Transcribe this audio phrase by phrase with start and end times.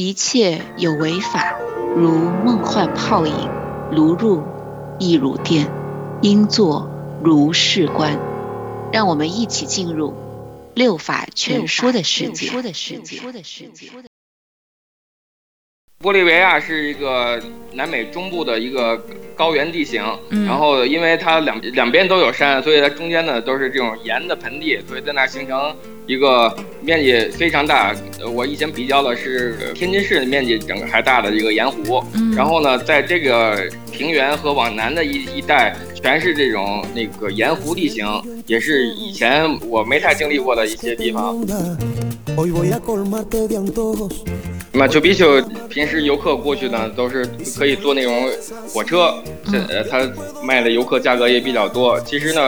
[0.00, 1.58] 一切有为法，
[1.94, 3.34] 如梦幻泡影，
[3.92, 4.42] 如入
[4.98, 5.70] 亦如电，
[6.22, 6.88] 应作
[7.22, 8.18] 如是观。
[8.90, 10.14] 让我们一起进入
[10.72, 12.50] 六法全说的世界。
[16.02, 17.38] 玻利维亚是一个
[17.74, 18.98] 南美中部的一个
[19.36, 20.02] 高原地形，
[20.46, 25.76] 然后因为它两两边都有山，所以它中间呢都是这种盐的盆地，所以在那形成
[26.06, 27.94] 一个面积非常大。
[28.34, 32.02] 我以前比较的是天津市的面积整个还大的一个盐湖，
[32.34, 38.06] 然后呢，在这个平原和往南的一一带全是这种那个盐湖地形，
[38.46, 41.38] 也是以前我没太经历过的一些地方。
[44.72, 47.28] 马丘比丘平时游客过去呢，都是
[47.58, 48.30] 可以坐那种
[48.72, 49.12] 火车，
[49.50, 50.08] 这呃，它
[50.42, 52.00] 卖的游客价格也比较多。
[52.00, 52.40] 其实呢，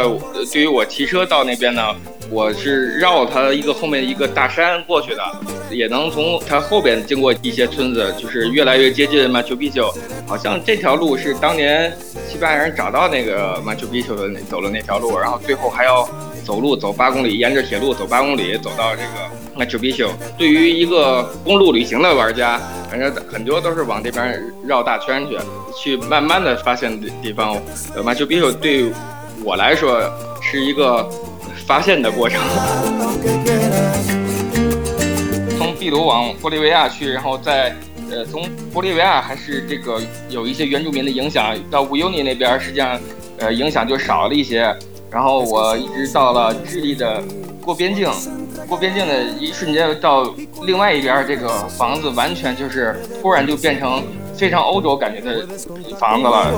[0.52, 1.82] 对于我骑车到那边呢，
[2.30, 5.22] 我是绕它一个后面一个大山过去的，
[5.70, 9.92] 也能从它后边经过一些村子，就是越来越接近马丘比丘。
[10.26, 11.92] 好像这条路是当年
[12.28, 16.08] 西班牙人找到那个马丘比丘的走的那条路，然后最后还要
[16.44, 19.08] 走路走八公里，沿着铁路走八公里走到这个。
[19.54, 22.58] 马丘比丘对于一个公路旅行的玩家，
[22.90, 25.38] 反正很多都是往这边绕大圈去，
[25.76, 27.60] 去慢慢的发现的地方。
[27.94, 28.90] 呃，马丘比丘对
[29.44, 30.00] 我来说
[30.40, 31.06] 是一个
[31.66, 32.40] 发现的过程。
[35.58, 37.76] 从秘鲁往玻利维亚去，然后再
[38.10, 42.98] 呃从玻利维亚还是这个有一些原住民的影响，到乌尤尼那边实际上
[43.36, 44.74] 呃影响就少了一些。
[45.12, 47.22] 然后我一直到了智利的
[47.62, 48.10] 过边境。
[48.68, 54.02] 过边境的一瞬间到另外一边，这个房子完全就是突然就变成
[54.34, 55.46] 非常欧洲感觉的
[55.98, 56.50] 房子了。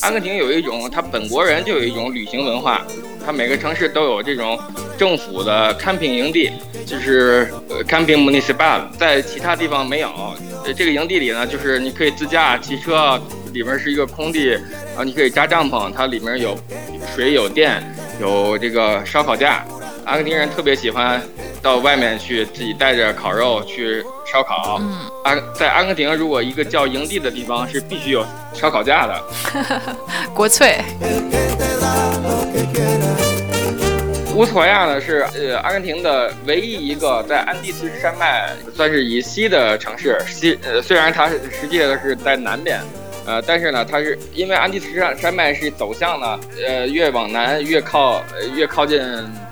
[0.00, 2.80] 阿根廷有一种，它本国人就有一种旅行文化，
[3.26, 4.58] 它每个城市都有这种
[4.96, 6.50] 政府的 camping 营地，
[6.86, 7.52] 就是
[7.86, 10.08] camping municipal，在其他地方没有。
[10.64, 13.20] 呃这个营地里呢，就是你可以自驾骑车，
[13.52, 16.56] 里面是一个空地，然后你可以扎帐篷，它里面有
[17.14, 17.82] 水有电。
[18.20, 19.64] 有这个烧烤架，
[20.04, 21.20] 阿根廷人特别喜欢
[21.60, 24.78] 到外面去自己带着烤肉去烧烤。
[24.80, 28.24] 嗯，阿在阿根廷，如果一个叫营地的地方是必须有
[28.54, 29.22] 烧烤架的，
[30.34, 30.78] 国粹。
[34.36, 42.80] 乌索亚呢是呃阿根廷的唯一一个在安第斯山脉算是以西的城市，西呃虽然它实际上是在南边。
[43.26, 48.22] 呃，但是呢，它是因为安第斯山山脉是走向呢，呃，越往南越靠
[48.54, 49.00] 越靠近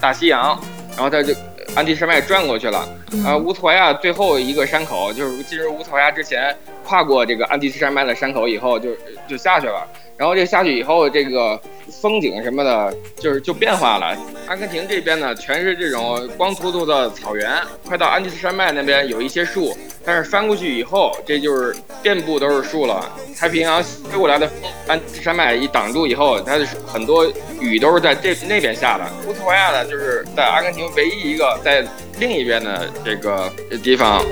[0.01, 0.59] 大西洋，
[0.97, 1.33] 然后它就
[1.75, 2.89] 安第斯山脉转过去了。
[3.25, 8.91] 啊，乌托亚最后一个山口就是进入乌托亚之前，跨过这个安第斯山脉的山口以后，就
[9.29, 9.87] 就下去了。
[10.17, 11.59] 然后这下去以后，这个
[12.03, 14.15] 风景什么的，就是就变化了。
[14.47, 17.51] 阿根廷这边呢，全是这种光秃秃的草原，
[17.87, 23.11] 快到安第斯山脉那边有一些树，但是翻过去以后，这就是遍布都是树了。
[23.35, 27.27] 太平洋吹过来的风，安第斯山脉一挡住以后，它的很多
[27.59, 29.05] 雨都是在这那边下的。
[29.27, 31.83] 乌托亚呢，就是在阿根廷唯一一个在
[32.19, 33.53] 另一边的这个
[33.83, 34.23] 地方。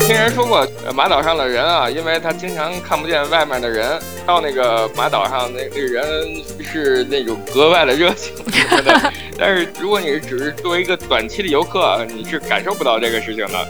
[0.00, 9.12] 听人说过，马岛上的人啊，因为他经常看不见外面的人，到那个马岛上，那那人是那种格外的热情什么的。
[9.38, 13.68] 但是如果你只是作为一个短期的游客，你是感受不到这个事情的。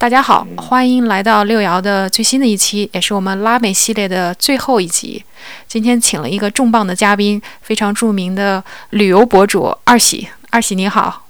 [0.00, 5.24] 大家好，欢迎来到六爻的最新的一期，也是我们拉美系列的最后一集。
[5.66, 10.28] 今天请了一个重磅的嘉宾，非常著名的旅游博主二喜。
[10.50, 11.26] 二喜你好。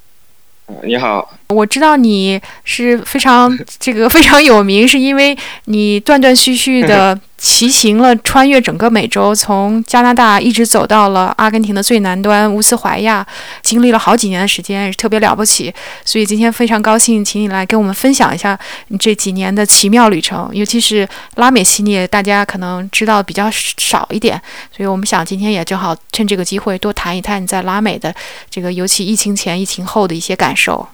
[0.83, 5.35] 你好，我知道你是非常这个非常有名，是因为
[5.65, 13.25] 你断断续续的 骑行了，穿越整个美洲，从加拿大一直走到了阿根廷的最南端乌斯怀亚，
[13.61, 15.73] 经历了好几年的时间，也是特别了不起。
[16.03, 24.39] 所以今天非常高兴，请你来跟我们分享一下你这几年的奇妙旅程，尤其是拉美系列，大家可能知道比较少一点，
[24.75, 28.13] 所以我们想今天也正好趁这个机会多谈一谈你在拉美的
[28.49, 30.87] 这个，尤其疫情前、疫情后的一些感受。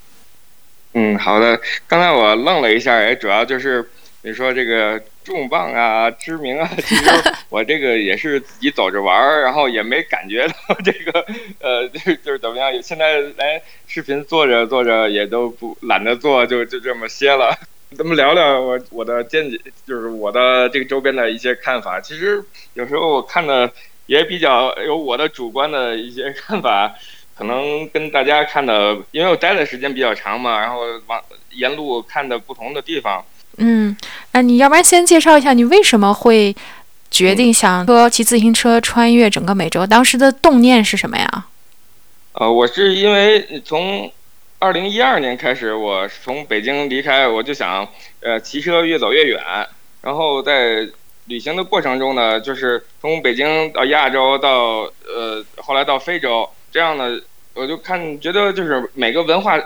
[0.94, 1.60] 嗯，好的。
[1.88, 3.90] 刚才我愣了一下，也主要就是
[4.22, 7.04] 你说这个重磅啊、知名啊， 其实
[7.50, 11.26] 我这个也是自己走着玩儿，然后也没感觉到这个
[11.60, 12.72] 呃， 就是就是怎么样。
[12.82, 17.58] 现在来视频做着做着也都不懒得做，就就这么歇了。
[17.98, 22.00] 咱们聊聊我我的见解，就是我的这个周边的一些看法。
[22.00, 22.44] 其实
[22.76, 23.72] 有时候我看的
[24.06, 26.96] 也比较有我的主观的一些看法。
[27.38, 33.26] 可能跟大家看的，因为我待的时间比较长嘛，然后往沿路看的不同的地方。
[33.58, 33.96] 嗯，
[34.34, 36.56] 那你要不然先介绍一下你为什么会
[37.10, 39.86] 决定想说骑自行车穿越整个美洲？
[39.88, 41.46] 当时的动念是什么呀？
[42.34, 44.12] 呃，我是因为从
[44.60, 47.88] 二零一二年开始，我从北京离开，我就想
[48.22, 49.42] 呃骑车越走越远，
[50.02, 50.88] 然后在
[51.26, 57.18] 旅行的过程中呢，就是从北京到亚洲，到呃后来到非洲，这样呢，
[57.54, 59.58] 我就看觉得就是每个文化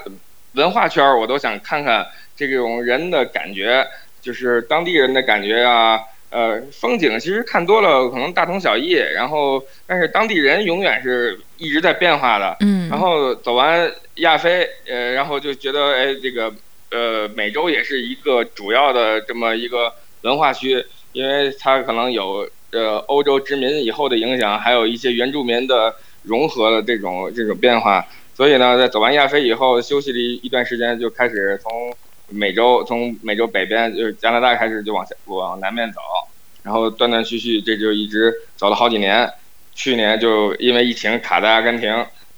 [0.54, 2.06] 文化圈，我都想看看
[2.48, 3.88] 这种人的感觉，
[4.22, 6.00] 就是当地人的感觉啊。
[6.32, 12.56] 呃，风景其实看多了可能大同小异，然后但是当地人永远是一直在变化的。
[12.60, 12.88] 嗯。
[12.88, 16.54] 然后走完亚非，呃，然后就觉得哎，这个
[16.92, 19.92] 呃美洲也是一个主要的这么一个
[20.22, 28.06] 文化区，因为它可能有呃欧洲殖民以后的影响，还有一些原住民的融合的这种这种变化。
[28.36, 31.92] 所以呢，在走完亚非以后，休息了一段时间，就开始从。
[32.30, 36.00] 美洲从美洲北边就是加拿大开始就往下往南面走，
[36.64, 39.30] 然后断断续续这就一直走了好几年。
[39.76, 41.90] 去年就因为疫情卡在阿根廷，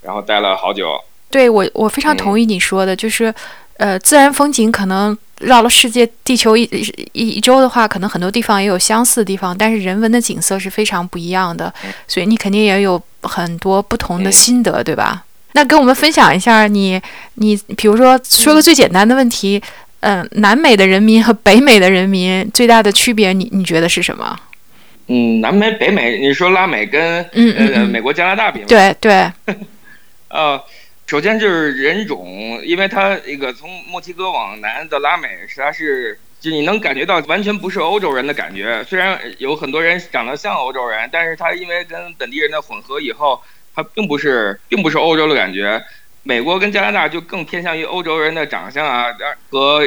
[0.02, 1.02] 然后待了好久。
[1.32, 3.34] 对我我非常同意你说的，就是
[3.78, 6.70] 呃自然风景可能绕了世界地球一
[7.14, 11.74] 一一周的话，可能很多地方也有相似的地方，但是人文的景色是非常不一样的，
[12.08, 15.26] 所以你肯定也有很多不同的心得，对吧？
[15.54, 17.02] 那跟我们分享一下，你
[17.36, 19.62] 你比如说说个最简单的问题，
[20.00, 24.40] 嗯，南美的人民和北美的人民最大的区别，你你觉得是什么？
[25.08, 28.66] 嗯，南美、北美，你说拉美跟呃美国、加拿大比吗？
[28.68, 29.30] 对对。
[30.30, 30.64] 呃，
[31.06, 38.82] 首先就是人种，因为它一个从墨西哥往南的拉美，实际上是就你能感觉到完全不是欧洲人的感觉。
[38.88, 43.42] 虽然有很多人长得像欧洲人，但是他因为跟本地人的混合以后。
[43.76, 45.84] 它并不是，并不是欧洲的感觉。
[46.24, 49.08] 美国跟加拿大就更偏向于欧洲人的长相啊，
[49.50, 49.82] 和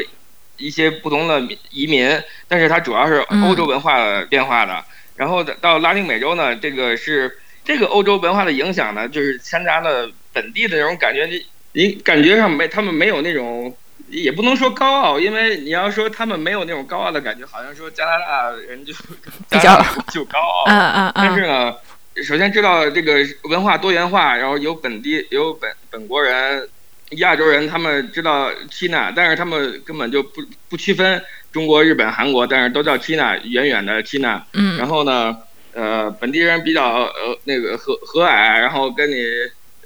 [0.57, 1.41] 一些不同的
[1.71, 2.21] 移民。
[2.49, 4.85] 但是它主要是欧洲文化变化的。
[5.15, 11.27] 然后到拉丁美洲呢，这个是这个欧洲文化的影响呢，就是掺杂了本地的那种感觉。
[11.27, 13.77] 你你感觉上没，他们没有那种，
[14.09, 18.93] 也不能说高傲，因为你要说他们没有那种高傲的感觉，好像说加拿大人就
[19.49, 19.81] 比较
[20.13, 20.65] 就高傲。
[20.67, 21.13] 嗯嗯嗯。
[21.15, 21.77] 但是呢。
[22.22, 26.69] 首先知道这个文化多元化，然后有本地有本本国人、
[27.16, 31.20] 亚洲人，他们知道 China，但是他们根本就不不区分
[31.50, 34.44] 中国、日本、韩国，但是都叫 China，远远的 China。
[34.52, 34.76] 嗯。
[34.78, 35.37] 然后呢，
[35.72, 39.16] 呃，本地人比较呃那个和和蔼，然后跟你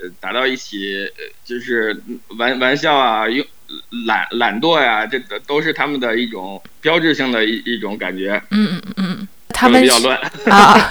[0.01, 1.11] 呃打到一起，
[1.45, 1.99] 就是
[2.37, 3.45] 玩玩笑啊，用
[4.07, 8.43] 懒懒惰呀，这个都是他们的一种标志性的一一种感觉。
[8.51, 9.29] 嗯嗯嗯嗯。
[9.51, 10.17] 他们比较乱
[10.51, 10.89] 啊，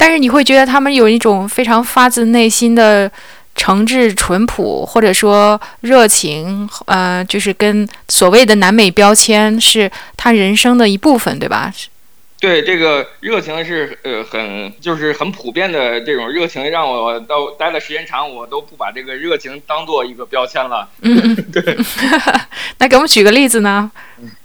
[0.00, 3.12] 但是你会觉得他们有一种非常发自内心的
[3.54, 11.70] 诚挚、淳朴，或者说热情，呃，就是跟所谓的南美标签是他人生的一部分，对吧？
[12.40, 20.88] 对，这个热情是呃很就是很普遍的这种热情，让我到待的时间长，我都不把这个热情当做一个标签了。
[21.02, 21.76] 嗯，对。
[22.78, 23.92] 那给我们举个例子呢？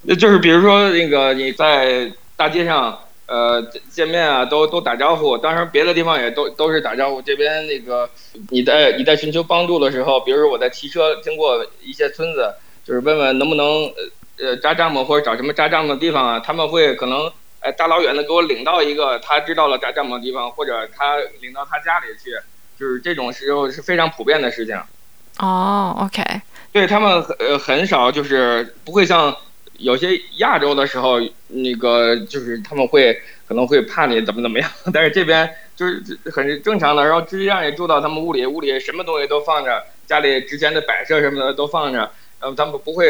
[0.02, 3.00] 那就是比如说那个你在大街上。
[3.28, 5.36] 呃，见面啊，都都打招呼。
[5.36, 7.20] 当然，别的地方也都都是打招呼。
[7.22, 8.08] 这边那个，
[8.52, 13.66] 你在你在寻求帮助的时候，比如说我在骑车经过一些村子，就是问问能不能
[14.38, 16.40] 呃呃扎帐篷或者找什么扎帐篷的地方啊。
[16.40, 17.32] 他们会可能
[17.62, 22.30] 哎大老远的给我领到一个他知道了扎帐篷的地方，或者他领到他家里去，
[22.80, 24.80] 就是这种时候是非常普遍的事情。
[25.40, 26.24] 哦，OK。
[26.72, 29.36] 对他们呃很少就是不会像。
[29.78, 33.14] 有些亚洲的时候，那个就是他们会
[33.48, 36.02] 可能会怕你怎么怎么样，但是这边就是
[36.32, 42.00] 很正常的，然后直接让你住到他们屋里，屋里什么东西都放着，家里之前的摆设什么的都放着，
[42.40, 43.06] 然后他们不会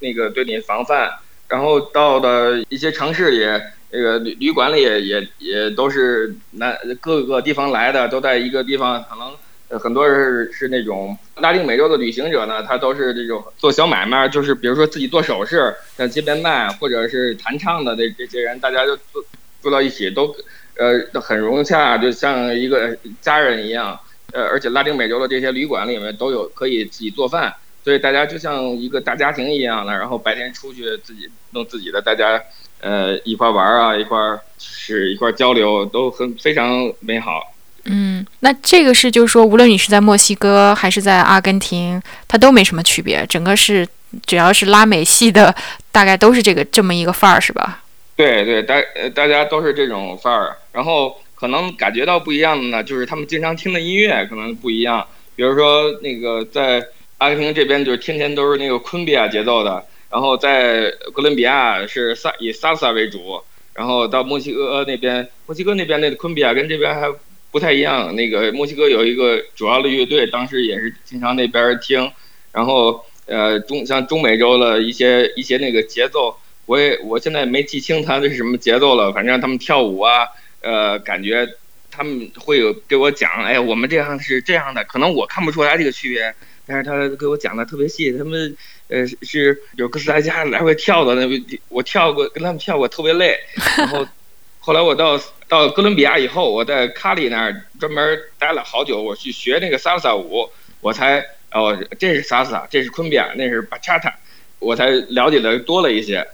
[0.00, 1.10] 那个对你防范，
[1.48, 3.44] 然后到的一些城市里，
[3.90, 9.32] 那个旅旅馆里也也都是南各个地方来的，都在一个地方可能。
[9.78, 19.24] 很多人是那种拉丁美洲的旅行者呢，他都是这种做小买卖，就是比如说自己做首饰，在街边卖，或者是弹唱的这这些人，大家就坐
[19.62, 20.34] 坐到一起，都
[20.76, 23.98] 呃很融洽，就像一个家人一样。
[24.32, 29.92] 呃，而且拉丁美洲的这些旅馆里面都有可以自己做饭，所以大家就像一个大家庭一样的。
[29.92, 32.40] 然后白天出去自己弄自己的，大家
[32.80, 34.18] 呃一块玩啊，一块
[34.58, 37.52] 是一块交流，都很非常美好。
[37.84, 43.26] 嗯，那这个是就是说，无论你是在墨西哥还是在阿根廷，它都没什么区别。
[43.26, 43.88] 整个是
[44.26, 45.54] 只要是拉美系的，
[45.90, 47.82] 大概都是这个这么一个范儿，是吧？
[48.16, 50.56] 对对，大呃大家都是这种范儿。
[50.72, 55.06] 然后可能感觉到不一样的呢，就是他们经常听的音乐可能不一样。
[55.34, 59.82] 比如说那个在阿根廷这边，就是天天都是那个昆比亚节奏的。
[60.10, 63.42] 然后在哥伦比亚是萨以萨萨为主。
[63.72, 67.08] 然后到墨西哥那边，墨西哥那边那个昆比亚跟这边还
[67.50, 68.14] 不太一样。
[68.14, 72.10] 那个墨西哥有一个主要的乐队，当时也是经常那边听。
[72.52, 79.12] 然后呃，中像中美洲的一些一些那个节奏，我也我现在没记清他的是什么节奏了。
[79.12, 80.26] 反正他们跳舞啊，
[80.60, 81.48] 呃，感觉
[81.90, 86.34] 他们会有给我讲，哎，我们这样是这样的，可能我看不出来这个区别。
[86.66, 88.56] 但是他给我讲的特别细，他们
[88.88, 93.36] 呃是有哥斯达黎加来回跳的，那我跳过跟他们跳过特别累。
[93.76, 94.06] 然后
[94.60, 100.48] 后来我到到哥伦比亚以后，我在卡里那儿专门待了好久，我去学那个萨萨舞，
[100.80, 104.14] 我才哦这是萨萨，这是昆比亚，那是巴恰塔，
[104.60, 106.26] 我才了解的多了一些。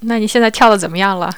[0.00, 1.30] 那你现在跳的怎么样了？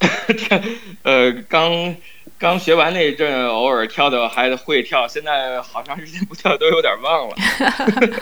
[1.02, 1.94] 呃，刚。
[2.40, 7.34] 刚学完那阵，偶尔跳的还会跳，现在好长时间不跳都有点忘了。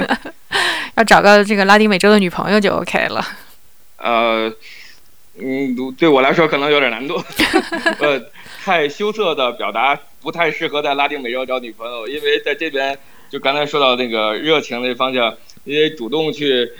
[0.96, 3.22] 要找个这个拉丁美洲的女朋友就 OK 了。
[4.00, 4.50] 呃，
[5.38, 7.22] 嗯，对我来说可能有点难度。
[8.00, 8.20] 呃，
[8.64, 12.98] 太羞涩的表达不太适合在拉丁美洲找女朋友，因为在这边
[13.30, 16.70] 就刚才说到那个热情那方向，因为主动去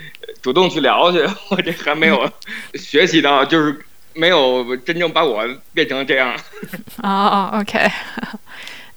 [0.41, 2.29] 主动去聊去， 我这还没有
[2.75, 3.79] 学习到，就是。
[4.19, 6.35] 没有真正把我变成这样。
[7.03, 7.77] 哦哦，OK。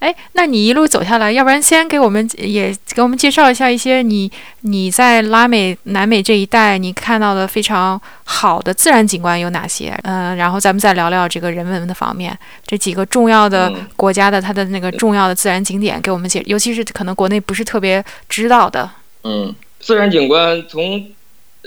[0.01, 4.29] 哎，那你一路走下来，要不然先给我们也给我们介绍一下一些你
[4.61, 9.95] 你在拉美、南美这一带你看到的非常好的自然景观有哪些？
[10.01, 18.89] 嗯，然后咱们再聊聊这个人文的方面，这几个重要的国家的它的那个重要的自然景点，给我们解，尤其是可能国内不是特别知道的。
[19.23, 21.05] 嗯，自然景观从。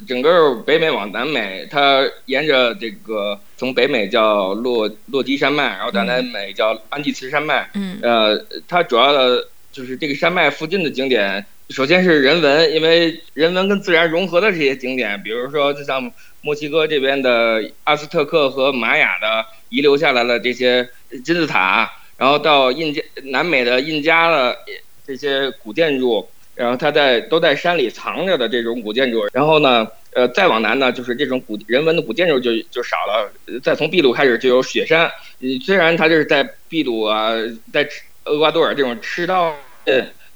[0.08, 7.70] 整个北美往南美，它沿着这个从北美叫落落基山脉，然后到南美叫安第斯山脉。
[7.74, 20.88] 嗯，呃，它主要的就是这个山脉附近的景点，首先是人文，因为人文跟自然融合的这些景点，比如说就像墨西哥这边的阿斯特克和玛雅的遗留下来的这些
[21.24, 24.58] 金字塔，然后到印加南美的印加的
[25.06, 26.28] 这些古建筑。
[26.54, 33.32] 然后它在都在山里藏着的这种古建筑，然后呢，呃，再往南呢，就是这种古人文的古建筑就就少了。
[33.61, 35.11] 再从秘鲁开始就有雪山，
[35.64, 37.32] 虽然它就是在秘鲁啊，
[37.73, 37.88] 在
[38.26, 39.52] 厄瓜多尔这种赤道，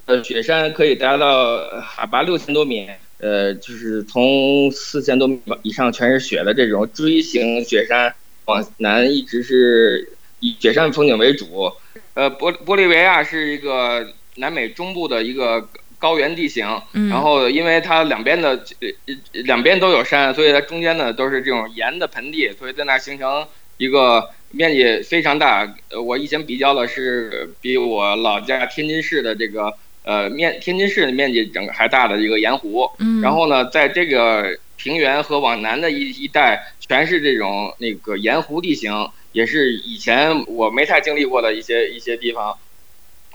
[0.06, 2.88] 呃，雪山可以达到海拔六千多米，
[3.20, 8.12] 呃，就是从四千多米以上全是雪的这种锥形雪山，
[8.46, 11.72] 往南一直是以雪山风景为主。
[12.14, 15.68] 呃，玻玻利维亚是一个南美中部的一个。
[15.98, 16.64] 高原地形，
[17.10, 18.64] 然后因为它两边的
[19.32, 23.46] 两边都有山，所以它中间呢都是这种盐的盆地，所以在那形成
[23.78, 25.74] 一个面积非常大。
[26.04, 29.74] 我以前比较的是比我老家天津市的这个
[30.04, 32.88] 呃面天津市的面积整个还大的一个盐湖。
[33.20, 42.56] 然后呢，在这个平原和往南的一一带全是这种那个盐湖地形，也是以前我没太经历过的一些一些地方。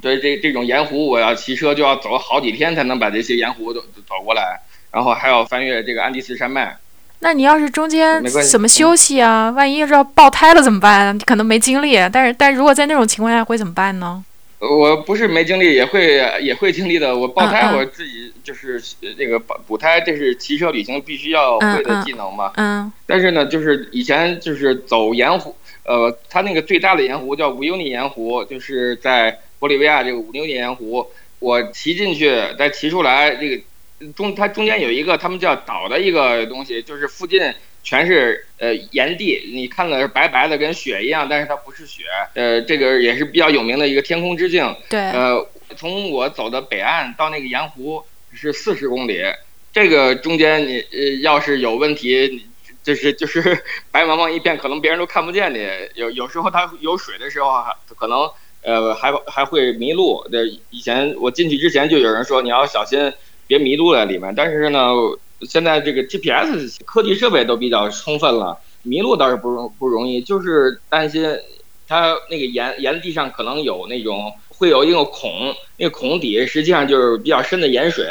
[0.03, 4.60] 所以这这种盐湖，我要骑车就要走好几天才能把这些盐湖都走过来，
[4.91, 6.75] 然后还要翻越这个安第斯山脉。
[7.19, 9.50] 那你要是中间怎么休息啊？
[9.51, 11.15] 万一要是爆胎了怎么办？
[11.15, 11.95] 你可能没精力。
[12.12, 14.22] 但是，但是如果在那种情况下会怎么办呢？
[14.60, 17.17] 我不是没精力，也会也会经历的。
[17.17, 18.83] 我爆胎，我自己就是
[19.17, 22.51] 那个补补胎，这是骑车旅行必须要会的技能嘛。
[22.57, 22.91] 嗯。
[23.05, 25.55] 但是呢，就是以前就是走盐湖，
[25.86, 29.39] 呃，它那个最大的盐湖叫乌尤尼盐湖，就是在。
[29.63, 32.29] 玻利维亚这个五牛年盐湖，我骑进去
[32.60, 33.63] 再骑出来，这个
[34.12, 42.03] 中它中间有一个他们叫岛的一个东西，就是附近全是呃岩地，你看的是白白的跟雪一样，但是它不是雪，
[42.34, 44.75] 呃，这个也是比较有名的一个天空之镜。
[44.89, 45.00] 对。
[45.00, 48.03] 呃，从我走的北岸到那个盐湖
[48.34, 49.22] 是四十公里，
[49.72, 52.46] 这个中间你呃要是有问题，
[52.84, 55.65] 就是就是白茫茫一片，可能别人都看不见你。
[55.96, 57.63] 有有时候它有水的时候，
[57.96, 58.29] 可能。
[58.63, 60.25] 呃，还还会迷路。
[60.32, 63.12] 这以前我进去之前就有人说你要小心，
[63.46, 64.34] 别迷路在里面。
[64.36, 64.89] 但是呢，
[65.41, 71.25] 现在这个 GPS 科技设备都比较充分了，迷路倒是不容不容易，就是担心
[71.88, 78.05] 它那个岩岩地上可能有那种会有一个孔，那个孔底实际上就是比较深的盐水。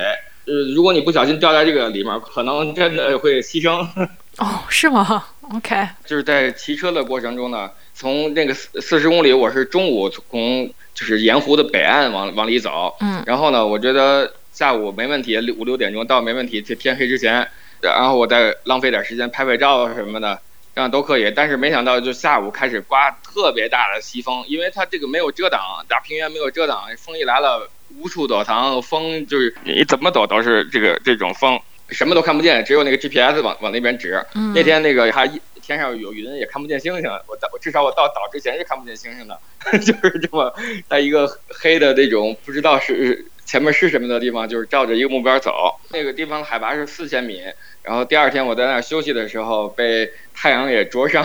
[0.45, 3.87] 呃，如果你不小心掉在这个里面，可能真的会牺牲。
[4.39, 7.71] 哦，是吗？OK，就是在骑车的过程中呢。
[8.03, 17.47] 从那个四四十公里，我是中午从就是盐湖的北岸往往里走，嗯，然后呢，我觉得下午没问题，六五六点钟到没问题，这天黑之前，
[17.81, 20.41] 然后我再浪费点时间拍拍照什么的，
[20.75, 21.31] 这样都可以。
[21.31, 31.61] 但是没想到就下午开始刮特别大的西风，因为它这个没有遮挡，大平原没有遮挡，风一来了无处躲藏，风就是你怎么躲都是这个这种风。
[31.89, 34.25] 什么都看不见，只有那个 GPS 往往那边指。
[34.35, 35.31] 嗯那天那个还
[35.63, 37.11] 天上有云，也看不见星星。
[37.27, 39.41] 我到至少我到岛之前是看不见星星的，
[39.79, 40.53] 就是这么
[40.89, 45.81] 在一个黑的那种不知道是前面是什么的地方，就是照着一个目标走。
[45.91, 47.41] 那个地方海拔是四千米，
[47.83, 51.25] 然后第二天我在那儿休息的时候被太阳也灼伤，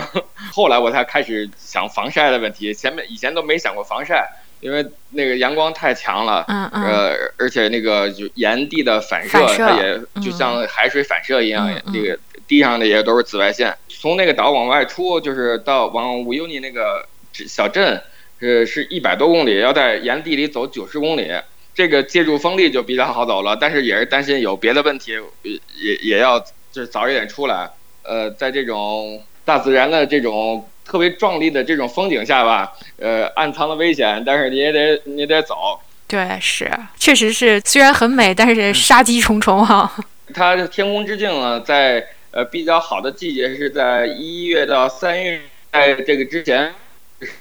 [0.52, 4.28] 后来我才开始想防晒的问题，前面以前都没想过防晒。
[4.60, 12.18] 因为那个阳光太强了，嗯嗯，呃，而且那个就岩地的反射，它也就像海水反射一样，嗯这个
[12.48, 13.76] 地上的也都是紫外线。
[13.88, 18.02] 从那个岛往外出，就是到往乌尤尼那个小镇，
[18.40, 21.30] 是是一百多公里，要在沿地里走九十公里。
[21.74, 25.12] 这个借助风力就比较好走了，但是也是担心有别的问题，
[25.42, 26.40] 也也要
[26.72, 27.70] 就是早一点出来。
[28.02, 30.68] 呃，在这种大自然的这种。
[30.88, 35.78] 特别壮丽的这种风景下吧，呃，暗藏了危险，但是你也得你得走。
[36.06, 36.66] 对，是，
[36.98, 39.92] 确实是，虽然很美，但是杀机重重哈。
[40.32, 42.02] 它天空之镜呢，在
[42.38, 45.40] 呃比较好的季节是在一月到三月，
[45.72, 46.72] 在这个之前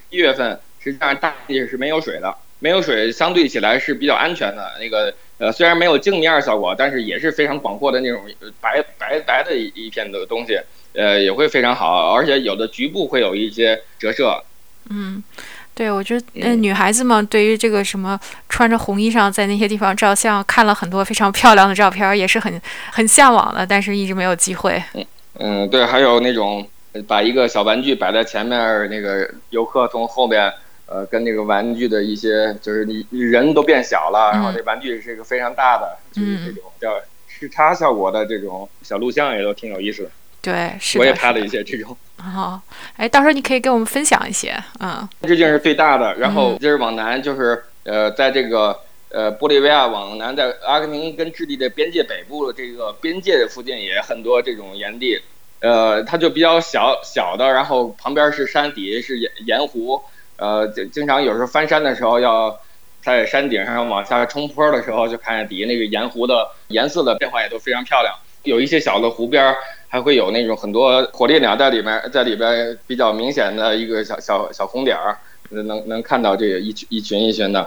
[0.09, 4.71] 一月份，实际上大地是没有水的，没有水相对起来是比较安全的。
[4.79, 8.27] 那个呃，虽然没有镜面效果，但是也是非常广阔的那种
[8.59, 10.59] 白白白的一一片的东西。
[10.93, 14.41] 呃，也会非常好，而且有的局部会有一些折射。
[14.89, 15.23] 嗯，
[15.77, 18.19] 对，我觉得呃，女孩子嘛，对于这个什么
[18.49, 22.59] 穿着红衣裳在那些地方照相，看了很多非常漂亮的照片，也是很
[22.91, 24.83] 很向往的，但是一直没有机会。
[24.95, 25.05] 嗯
[25.39, 26.67] 嗯，对，还有那种
[27.07, 30.51] 把一个小玩具摆在前面，那个游客从后边，
[30.87, 40.09] 呃，跟那个玩具的一些，就是你人都变小了，然后这玩具是一个非常大的，就是这种叫视差效果的这种小录像，也都挺有意思的。
[40.47, 41.97] 对，是我也拍了一些这种。
[42.23, 42.59] 哦，
[42.95, 45.05] 哎，到时候你可以给我们分享一些，嗯。
[45.23, 55.21] 这镜是最大的，然后接着往南就是呃，在这个呃玻利维亚往南，在阿根廷跟智利的边界北部的这个边界的附近也很多这种岩地，
[55.59, 60.01] 呃，它就比较小小的，然后旁边是山底是盐盐湖，
[60.37, 62.57] 呃，经常有时候翻山的时候要
[63.01, 69.53] 在山顶上往下冲坡的时候，就看见底下那个盐湖的颜色的变化也都非常漂亮，有一些小的湖边。
[69.89, 75.17] 还会有那种很多火烈鸟在里面，在里边比较明显的一个小小小红点儿，
[75.49, 77.61] 能能看到这个一群一群一群的。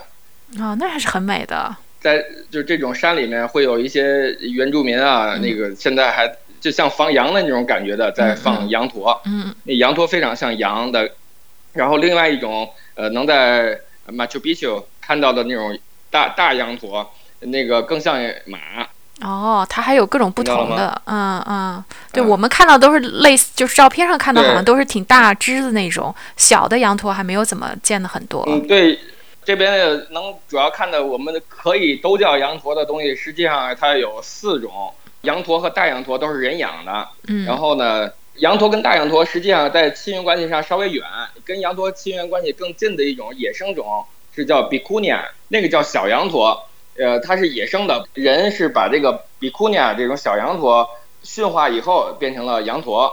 [0.58, 1.74] 哦，那还是很美的。
[2.00, 6.30] 在就这种山里面，会有一些原住民啊，那个现在还
[6.60, 9.20] 就像放羊的那种感觉的，在放羊驼。
[9.24, 9.54] 嗯。
[9.64, 11.10] 那羊驼非常像羊的，
[11.72, 15.78] 然后另外一种呃，能在马丘比丘看到的那种
[16.10, 18.86] 大大羊驼，那个更像马。
[19.22, 28.42] 哦，它还有各种不同的，嗯嗯，对我们看到都是类似，就是照片上看到好像都是挺大只的那种，小的羊驼还没有怎么见的很多。
[28.48, 28.98] 嗯，对，
[29.44, 37.08] 这边能主要看的，我们可以都叫羊驼的东西，实际上它有四种，羊驼和大羊驼都是人养的。
[37.28, 41.04] 嗯，然后呢，羊驼跟大羊驼实际上在亲缘关系上稍微远，
[41.44, 44.04] 跟羊驼亲缘关系更近的一种野生种
[44.34, 46.66] 是叫比库尼亚，那个叫小羊驼。
[46.98, 50.88] 呃，它是野生的，人是把这个比库尼亚这种小羊驼
[51.22, 53.12] 驯化以后变成了羊驼。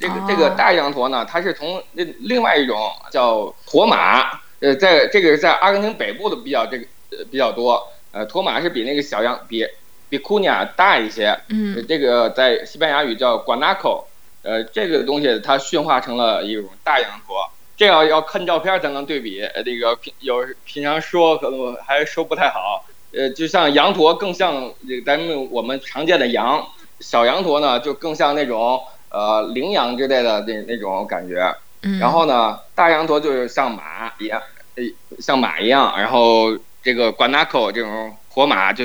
[0.00, 7.88] 这个这个大羊驼呢，它是从另另外一种叫驼马，呃，在这个是在阿根廷北部的比较这个呃比较多。
[8.12, 9.66] 呃，驼马是比那个小羊比
[10.08, 11.36] 比库尼亚大一些。
[11.48, 11.84] 嗯。
[11.88, 14.04] 这个在西班牙语叫 guanaco，
[14.42, 17.50] 呃，这个东西它驯化成了一种大羊驼。
[17.76, 19.42] 这要要看照片才能对比。
[19.64, 22.84] 这个平有平常说可能还说不太好。
[23.10, 24.70] 呃，就像羊驼更像
[25.06, 26.62] 咱们我们常见的羊，
[27.00, 31.50] 小羊驼呢就更像那种呃羚羊之类的那那种感觉。
[31.82, 31.98] 嗯。
[31.98, 34.42] 然后呢，大羊驼就是像马一样，
[34.74, 34.84] 呃，
[35.20, 35.98] 像马一样。
[35.98, 38.84] 然后这个 guanaco 这种活马就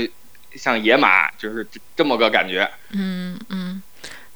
[0.56, 2.66] 像野马，就是这么个感觉。
[2.92, 3.84] 嗯嗯，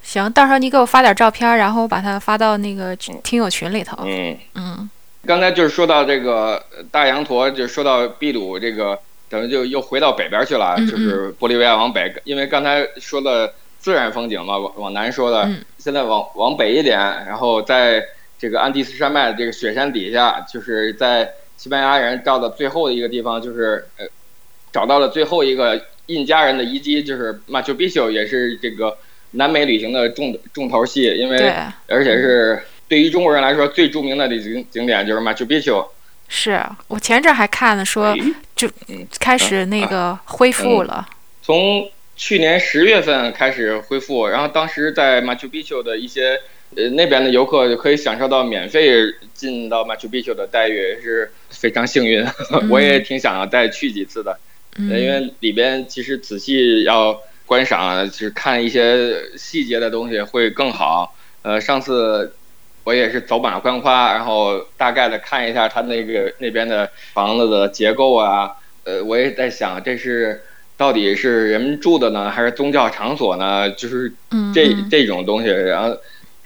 [0.02, 3.96] 行，到时候你给我发点照片，然后把它发到那个听友群里头。
[4.04, 4.90] 嗯嗯。
[5.24, 8.98] 刚才就是说到这个大羊驼，就说到秘鲁这个。
[9.28, 18.04] 等于就又回到北边去了，就是玻利维亚往北，因为刚才说的自然风景嘛，往往南说的，现在往往北一点，然后在
[18.38, 24.06] 这个安第斯山脉这个雪山底下，就是在西班牙人到的最后的一个地方，就是呃
[24.72, 28.96] 找到了最后一个印加人的遗迹，就是马丘比丘，也是这个
[29.32, 31.52] 南美旅行的重重头戏，因为
[31.88, 35.86] 而且是对于中国人来说最著名的景景点就是马丘比丘。
[36.28, 38.16] 是我前阵还看了，说
[38.54, 38.68] 就
[39.18, 41.08] 开始那个恢复了。
[41.42, 46.38] 从去年十月份开始恢复，然后当时在马丘比丘的一些
[46.76, 48.92] 呃那边的游客就可以享受到免费
[49.32, 52.26] 进到马丘比丘的待遇，是非常幸运。
[52.68, 54.38] 我也挺想要再去几次的，
[54.76, 61.14] 因为里边其实仔细要观赏，就是看一些细节的东西会更好。
[61.42, 62.34] 呃，上次
[62.88, 68.52] 我也是走马观花，然后大概的看一下他那个那边的房子的结构啊，
[68.84, 70.40] 呃，我也在想这是
[70.78, 73.68] 到底是人们住的呢，还是宗教场所呢？
[73.72, 74.10] 就是
[74.54, 75.98] 这这种东西，然后。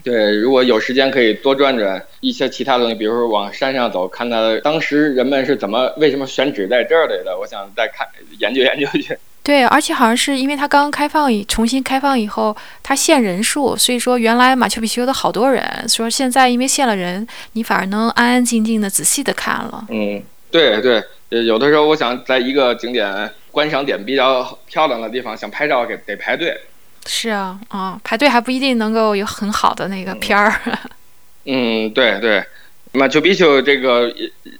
[0.04, 7.38] 对，如果有时间可以多转转一些其他东西，比如说往山上走，看看当时人们是怎么、为什么选址在这儿来的。
[7.38, 8.08] 我想再看
[8.40, 9.16] 研究研究去。
[9.42, 19.84] 对，而且好像是因为它刚刚开放以重新开放以后，它限人数，所以说原来马丘比丘的好多人，说现在因为限了人，你反而能安安静静的、仔细的看了。
[19.90, 21.02] 嗯，对对，
[21.44, 26.56] 有的时候我想在一个景点观赏点比较漂亮的地方，想拍照，给得排队。
[27.04, 30.60] 是啊，啊，排队还不一定能够有很好的那个片儿。
[31.46, 32.44] 嗯，对对，
[32.92, 34.14] 马丘比丘这个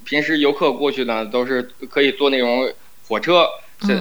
[0.05, 2.69] 平时游客过去呢，都是可以坐那种
[3.07, 3.47] 火车，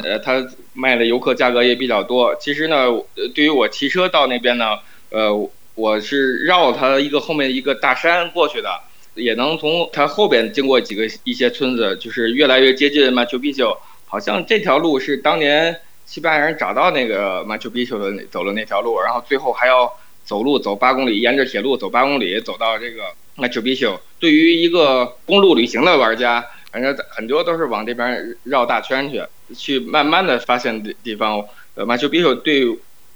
[0.04, 2.36] 呃，它卖的游客价格也比较多。
[2.36, 2.88] 其实呢，
[3.36, 4.80] 对于我骑车到那边呢，
[5.10, 8.70] 呃，我是绕它一个后面一个大山过去的，
[9.16, 13.78] 也能从它后边经过几个一些村子，就是越来越接近马丘比丘。
[14.06, 15.80] 好像这条路是当年。
[16.04, 19.90] 西班牙人找到那个马丘比丘的走了那条路，然后最后还要
[20.26, 23.04] 走路走八公里，沿着铁路走八公里，走到这个
[23.36, 23.98] 马丘比丘。
[24.20, 29.24] 对于一个公路旅行的玩家，反正很多都是往这边绕大圈去，
[29.56, 31.44] 去慢慢的发现的地方。
[31.76, 32.66] 呃，马丘比丘对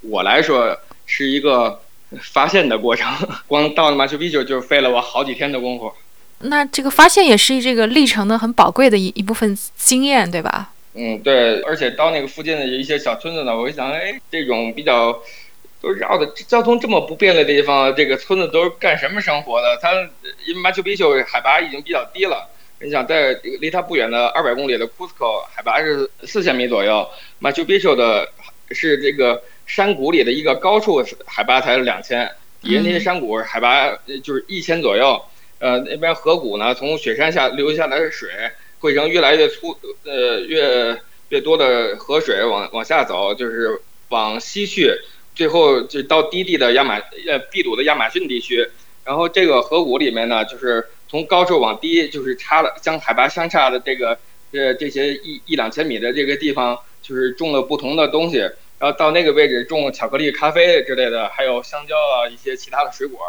[0.01, 1.81] 我来说是一个
[2.21, 3.11] 发现的过程，
[3.47, 5.93] 光到了马丘比丘就费了我好几天的功夫。
[6.39, 10.71] 那这个发现也是这个历程的很宝贵的一一部分经验，对吧？
[10.93, 15.17] 嗯，对，而且到那个附近的一些小村子呢，我就想，哎，这种比较
[15.81, 19.77] 都绕的交通这么不便的地方，这个村子都是干什么生活的？
[19.81, 19.91] 它
[20.45, 27.07] 因为马丘比丘海拔已经比较低了，你想在离它不远的二百公里的库斯科，海拔是四千米左右，
[27.39, 28.29] 马丘比丘的
[28.71, 33.91] 是这个山谷里的一个高处，海拔才两千，底下那些山谷海拔
[34.23, 35.21] 就是一千左右，
[35.59, 38.29] 呃，那边河谷呢，从雪山下流下来的水。
[38.77, 40.95] 汇成越来越粗，呃，越
[41.29, 44.91] 越多的河水往往下走，就是往西去，
[45.33, 48.69] 最后就到低地的亚马呃秘鲁的亚马逊地区。
[49.03, 50.85] 然后这个河谷里面呢，就是
[51.15, 54.19] 从高处往低，就是差了将海拔相差的这个
[54.51, 58.39] 呃这些一一两千米的这个地方，就是种了不同的东西。
[58.77, 63.19] 然后到那个位置种巧克力、咖啡之类的，还有香蕉啊一些其他的水果。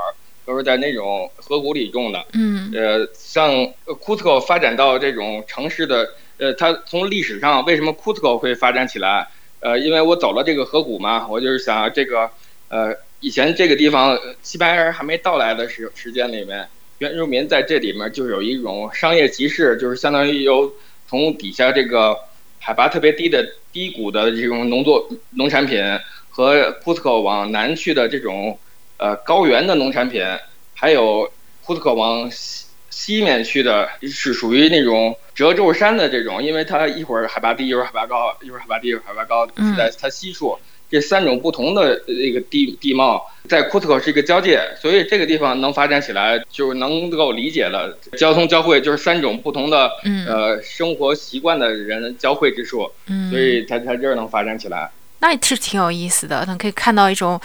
[0.44, 2.24] 都是在那种河谷里种的。
[2.32, 3.66] 嗯，呃，像
[3.98, 9.26] 库斯科发展到这种城市的，呃，它从历史上为什么库斯科会发展起来？
[9.58, 12.30] 呃，因为我走了这个河谷嘛，我就是想这个，
[12.68, 20.72] 呃，以前这个地方西班牙人还没到来的时时间里面，原住民在这里面就有一种商业集市，就是相当于由
[21.08, 22.16] 从底下这个
[22.60, 25.82] 海拔特别低的低谷的这种农作农产品
[26.30, 28.58] 和库斯科往南去的这种。
[28.98, 30.24] 呃，高原的农产品，
[30.72, 31.30] 还有
[31.62, 40.58] 库斯科往西西面去的，是属于那种褶皱山的这种，因为它一会儿海拔低，一会儿海拔高，一会儿海拔低，一会儿海拔高，是在它西处。
[40.90, 47.96] 这三种不同的那个地地貌，在库斯科是一个交界，所以这个地方能发展起来，就能够理解了。
[48.16, 49.90] 交通交汇就是三种不同的
[50.28, 52.90] 呃生活习惯的人交汇之处，
[53.30, 54.90] 所以它它这儿能发展起来。
[55.18, 57.40] 那也是挺有意思的，能可以看到一种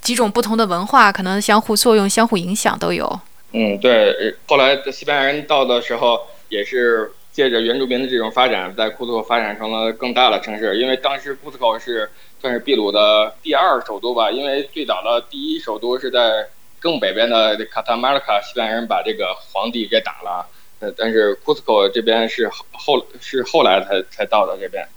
[0.00, 3.20] 几种不同的文化，可能相互作用、相互影响都有。
[3.52, 4.34] 嗯，对。
[4.46, 10.78] 后来西班牙人到的时候，也是借着原住民的这种发展，在库斯科发展成了更大的城市。
[10.78, 12.08] 因为当时库斯科是
[12.40, 16.46] 算是秘鲁的第二首都吧，因为最早的第一首都是在
[16.78, 20.46] 更北边的卡塔马拉卡，西班牙人把这个皇帝给打了。
[20.78, 24.88] 呃，但是库斯科这边是后是后来才才到的这边。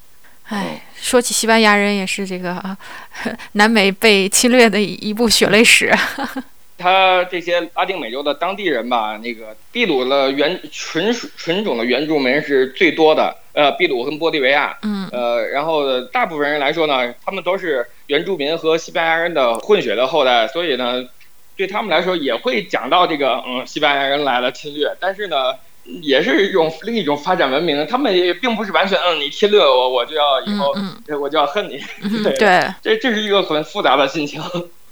[0.45, 2.62] 哎，说起西班牙人，也是这个
[3.53, 5.93] 南美被侵略的一部血泪史。
[6.77, 13.36] 他这些拉丁美洲的当地人吧，那个秘鲁的原纯属纯种的原住民是最多的。
[13.53, 21.05] 呃，秘鲁跟玻利维亚，嗯，呃，然后大部分人来说呢，他们都是原住民和西班牙人的混血的后代，所以呢，
[21.55, 25.53] 对他们来说也会讲到这个，嗯，西班牙人来了侵略，但是呢。
[26.01, 30.73] 也是一种另一种发展文明，他们也并不是完全嗯，你侵略我，我就要以后
[31.19, 31.77] 我就要恨你。
[32.23, 32.38] 对，
[32.81, 34.41] 这这是一个很复杂的心情。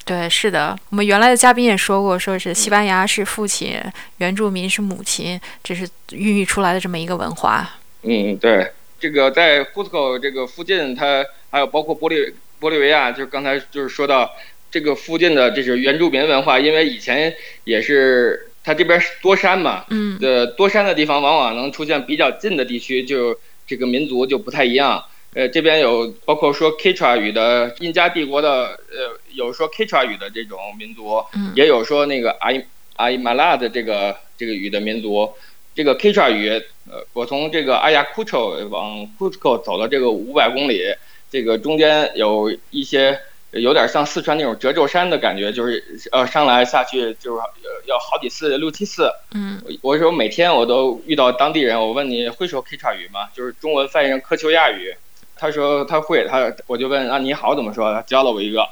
[0.06, 3.80] 对，是的，我们原来的嘉宾也说过，说是西班牙是父亲，
[4.18, 7.70] 原住民是母亲，这是孕育出来的这么一个文化。
[8.04, 14.32] 嗯，对，这个在库斯科这个附近，它还有包括玻利玻利维亚，就刚才就是说到
[14.70, 17.34] 这个附近的这是原住民文化，因为以前
[17.64, 18.48] 也是。
[18.64, 23.36] 它这边是多山嘛，嗯，呃，多山的地方往往能出现比较近的地区，就
[23.66, 25.04] 这个民族就不太一样。
[25.34, 31.24] 呃，这边有包括说 Ktra 语的印加帝国的，呃，有说 Ktra 语的这种民族，
[31.56, 32.62] 也有说那个阿伊
[32.98, 35.34] 阿伊马拉的这个这个语的民族。
[35.74, 36.50] 这个 Ktra 语，
[36.92, 40.84] 呃，我从这个阿亚库丘往库斯科走了这个五百公里，
[41.30, 43.18] 这个中间有一些
[43.52, 47.42] 有点像四川那种褶皱山的感觉，就是呃上来下去就是
[47.88, 49.10] 要好几次六七次。
[49.34, 53.30] 嗯，我说每天我都遇到当地人，我问你会说 Ktra 语吗？
[53.34, 54.94] 就是中文翻译成科丘亚语。
[55.42, 57.92] 他说他会，他我就问啊你好怎么说？
[57.92, 58.64] 他教了我一个，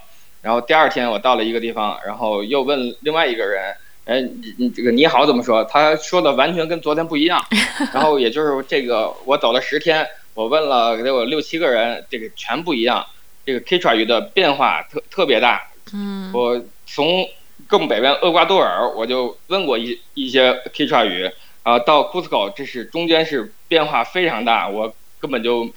[0.43, 3.73] 然后第二天我到了一个地方，然后又问另外一个人，
[4.05, 5.63] 哎你你这个你好怎么说？
[5.63, 7.43] 他说的完全跟昨天不一样，
[7.91, 13.03] 然后也就是这个我走了十天，我问了得有六七个人，这个全不一样，
[13.43, 15.69] 这个 Ktra 语的变化特特别大。
[15.91, 17.27] 嗯，我从
[17.65, 21.31] 更北边厄瓜多尔我就问过一一些 Ktra 语，
[21.63, 25.67] 啊到库斯科这是中间是变化非常大，我根本就。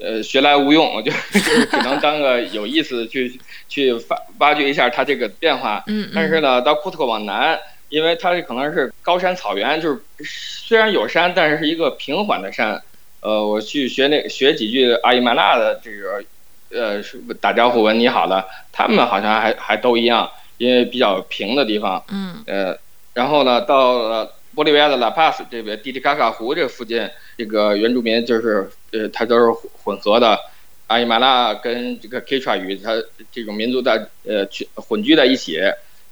[0.00, 5.84] 呃，学来无用，就 就是只能当个有意思去去发挖掘一下它这个变化。
[5.86, 12.82] 嗯但是呢，到库斯科往南，因为它可能是高山草原，就是虽然有山，但是是一个平缓的山。
[13.20, 16.22] 呃，我去学那学几句阿伊曼纳的这个
[16.70, 17.00] 呃
[17.40, 20.28] 打招呼问你好的，他们好像还还都一样，
[20.58, 22.04] 因为比较平的地方。
[22.08, 22.42] 嗯。
[22.46, 22.76] 呃，
[23.14, 27.08] 然后呢，到了玻利维亚的拉帕斯这边，蒂蒂卡卡湖这附近。
[27.36, 30.38] 这个原住民就是，呃，它都是混合的，
[30.86, 32.94] 阿伊玛拉跟这个 Ktra 语，它
[33.32, 35.58] 这种民族的呃去混居在一起，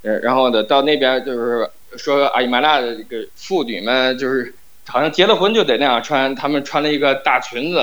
[0.02, 4.54] 呃，然后呢，到那边就是说阿伊玛拉的这个妇女们就是
[4.86, 7.78] 好像结了婚就得那样穿，她们穿了一个大裙子，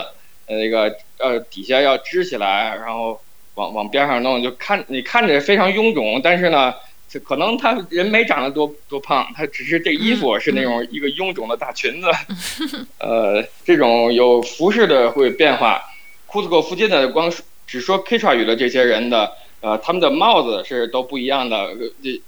[0.47, 3.21] 呃，那个呃底下要支起来，然后
[3.55, 6.73] 往往边上弄，就看你看着非常臃肿，但是呢。
[7.09, 12.07] 就可能他人没长得多多胖，他只是这衣服是那种一个臃肿的大裙子，
[12.99, 15.81] 呃，这种有服饰的会变化。
[16.27, 17.31] 库斯科附近的光
[17.65, 21.75] 只说 Ktra 语的这些人的，呃，他们的帽子是都不一样的。
[22.03, 22.21] 这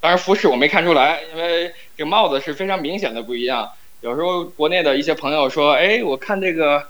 [0.00, 3.72] 当然服饰我没看出来，因为这帽子是非常明显的不一样。
[4.02, 6.86] 有时候国内的一些朋友说，哎，我看这个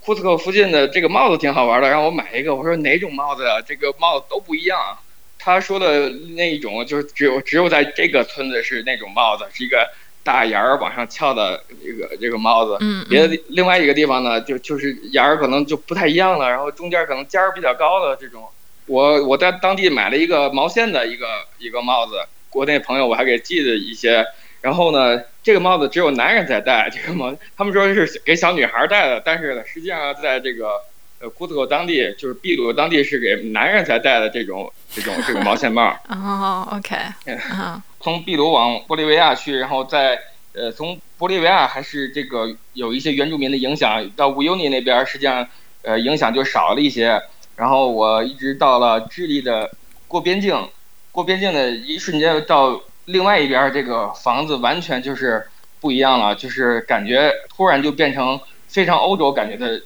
[0.00, 2.52] 库斯克附近的这个帽子挺好玩的，让我买一个。
[2.56, 3.62] 我说哪种帽子啊？
[3.64, 4.98] 这个帽子都不一样。
[5.46, 9.88] 他说的那一种，就是只有只有在这个村子是那种帽子，是一个
[10.24, 12.76] 大檐儿往上翘的这个这个帽子。
[12.80, 13.06] 嗯。
[13.08, 18.48] 别的另外一个地方呢，就就是檐儿可能就不太一样了，然后中间可能尖儿比较高的这种。
[18.86, 21.28] 我我在当地买了一个毛线的一个
[21.58, 22.14] 一个帽子，
[22.50, 24.26] 国内朋友我还给寄了一些。
[24.62, 30.80] 然后呢，这个帽子只有男人在戴，这个帽他们说是给小女孩戴的，但是呢，实际上在这个。
[31.18, 35.96] 呃，库斯科当地就是秘鲁当地是给男人才戴的这种这种这个毛线帽。
[36.08, 36.94] 哦，OK。
[38.00, 40.18] 从秘鲁往玻利维亚去，然后再
[40.52, 45.48] 呃从玻利维亚还是这个有一些原住民的影响，到乌尤尼那边实际上
[45.80, 47.22] 呃影响就少了一些。
[47.56, 49.70] 然后我一直到了智利的
[50.06, 50.68] 过边境，
[51.12, 55.46] 过边境的一瞬间到另外一边，这个房子完全就是
[55.80, 59.80] 不一样了，就是感觉突然就变成非常欧洲感觉的。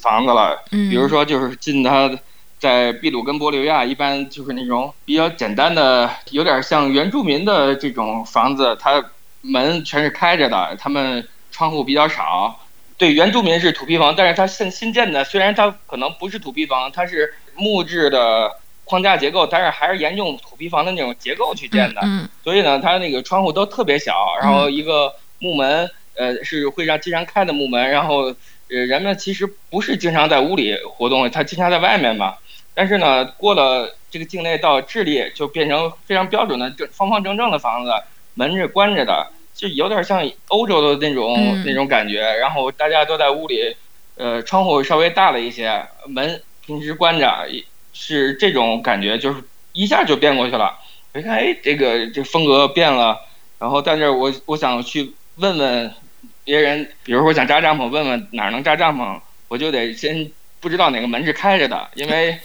[0.00, 2.10] 房子了，比如说就是进它，
[2.58, 9.04] 在秘鲁跟玻利维亚一般就是那种比较简单的，有点像原住民的这种房子，它
[9.42, 12.58] 门全是开着的，他们窗户比较少。
[12.96, 18.50] 对，原住民是土坯房，但是它新新建的，虽然它可能不是土坯房，它是木质的
[18.84, 22.00] 框架结构，但是还是沿用土坯房的那种结构去建的。
[22.04, 22.26] 嗯。
[22.42, 28.34] 所以呢，它那个窗户都特别小，然后一个木门，呃，是会让经常开的木门，然后。
[28.74, 32.34] 呃，人们其实不是经常在屋里活动，他经常在外面嘛。
[32.74, 37.92] 但是呢，过了这个境内到智利，就变成非常标准的正方方正正的房子，
[38.34, 42.20] 门是关着的，就有点像欧洲的那种那种感觉。
[42.38, 43.76] 然后大家都在屋里，
[44.16, 47.46] 呃，窗户稍微大了一些，门平时关着，
[47.92, 49.40] 是这种感觉，就是
[49.72, 50.76] 一下就变过去了。
[51.12, 53.20] 我一看，哎，这个这风格变了。
[53.60, 55.94] 然后，但是我我想去问问。
[56.44, 60.30] 别人比如说想扎帐篷，问问哪儿能扎帐篷，我就得先
[60.60, 62.38] 不知道哪个门是开着的，因为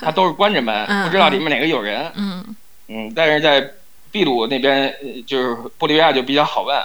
[0.00, 2.10] 它都是关着门， 不知道里面哪个有人。
[2.16, 2.56] 嗯
[2.88, 3.70] 嗯，但是在
[4.12, 4.94] 秘鲁那边，
[5.26, 6.76] 就是玻利维亚就比较好问。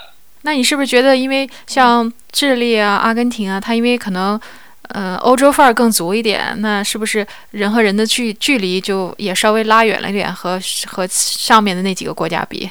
[0.43, 4.39] 那你是不是觉得，因为像智利啊、阿根廷啊，它因为可能
[4.83, 12.69] 呃欧洲范儿更足一点，那是不是人和人的距距离就也稍微拉远了一点，和和上面的那几个国家比？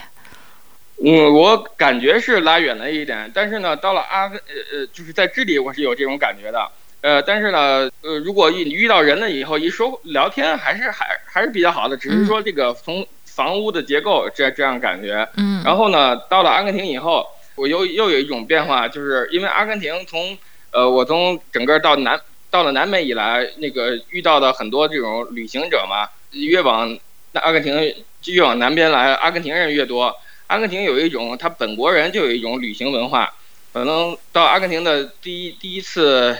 [1.04, 6.68] 嗯，我感觉是拉远了一点，但是呢，到了阿根呃呃，就是在智利，我是有这种感觉的。
[7.00, 15.28] 呃，但是呢，呃，如果你遇到人了以后，一说聊天还是还还是比较好的，只是说这个从房屋的结构这这样感觉。
[15.36, 15.62] 嗯。
[15.64, 20.36] 然后呢，到了阿根廷以后，我又又有一种变化，就是因为阿根廷从
[20.72, 26.98] 呃，我从整个到南到了南美以来，那个遇到的很多这种旅行者嘛，越往
[27.30, 27.94] 那阿根廷
[28.26, 30.12] 越往南边来，阿根廷人越多。
[30.48, 33.32] 阿根廷有一种，他本国人就有一种旅行文化。
[33.70, 36.36] 可能到阿根廷的第一第一次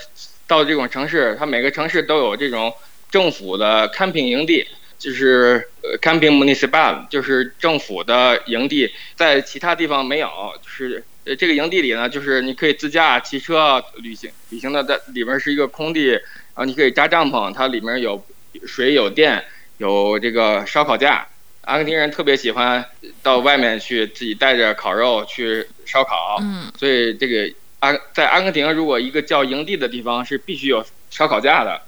[0.46, 2.72] 到这种城市，它每个城市都有这种
[3.10, 4.66] 政府的 camping 营地，
[4.98, 5.68] 就是
[6.00, 10.28] camping municipal，就是政府的营地，在其他地方没有。
[10.62, 16.22] 就是呃这个营地里呢，就是你可以自驾、骑车旅行，旅行的在里面是一个空地，然
[16.54, 18.24] 后你可以扎帐篷，它里面有
[18.66, 19.44] 水、有电、
[19.76, 21.28] 有这个烧烤架。
[21.68, 22.82] 阿根廷人特别喜欢
[23.22, 26.38] 到外面去，自己带着烤肉去烧烤。
[26.40, 31.82] 嗯，所以这个阿在阿根廷，如果一个叫营地的地方是必须有烧烤架的。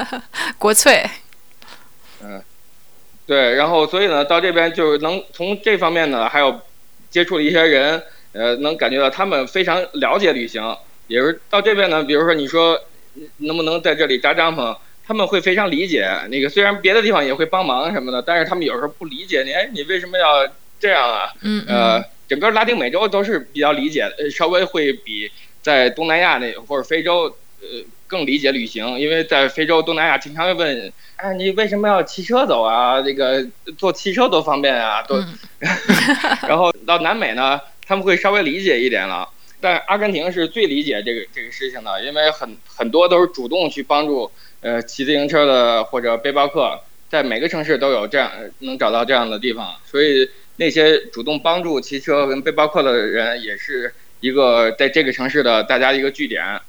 [0.56, 1.04] 国粹。
[2.22, 2.42] 嗯，
[3.26, 6.62] 对，然后所以呢，到这边就是能从这方面呢，还有
[7.10, 10.74] 接触了一些人，呃，能感觉到他们非常了解旅行。
[11.08, 12.80] 也是到这边呢，比如说你说
[13.36, 14.74] 能不能在这里扎帐篷？
[15.06, 20.48] 他们会非常理解那个，虽然别的地方也会帮忙什么的，但是他们有时候不理解你，哎，你为什么要
[20.80, 21.32] 这样啊？
[21.42, 25.30] 嗯呃，整个拉丁美洲都是比较理解的，稍微会比
[25.62, 27.66] 在东南亚那或者非洲呃
[28.08, 33.00] 更理解旅行，因为在非洲、东南亚经常会问，哎，你为什么要骑车走啊？
[33.00, 33.46] 这个
[33.78, 35.22] 坐汽车多方便啊， 都。
[36.48, 39.28] 然后到南美呢，他们会稍微理解一点了，
[39.60, 44.30] 但阿根廷是最理解这个这个事情的，因为很很多都是主动去帮助。
[44.66, 56.60] 呃，骑自行车的或者背包客，在每个城市都有这样能找到这样的地方，所以那些主动帮助骑车跟背包客的人，也是一个在这个城市的大家一个据点。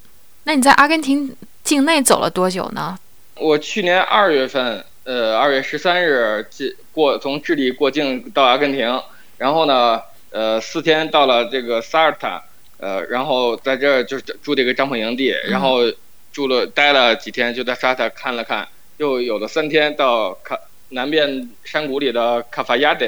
[0.44, 3.00] 那你在阿根廷境内走了多久呢？
[3.34, 6.46] 我去年二月份，呃，二月十三日
[6.92, 9.02] 过从智利过境到阿根廷，
[9.40, 12.44] 然后呢，呃，四天到了这个萨尔塔，
[12.78, 15.80] 呃，然后在这儿就是住这个帐篷营地，然后。
[16.38, 20.56] 住了待了几天，就在沙特看了看，又有了三天到卡
[20.90, 23.08] 南边山谷里的卡法亚德，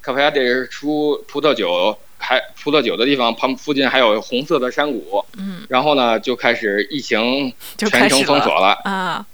[0.00, 5.24] 卡法亚德是出葡萄酒，还葡萄酒的地方，旁附近还有红色的山谷。
[5.36, 5.66] 嗯。
[5.68, 9.26] 然后呢，就开始疫情全程封锁了啊。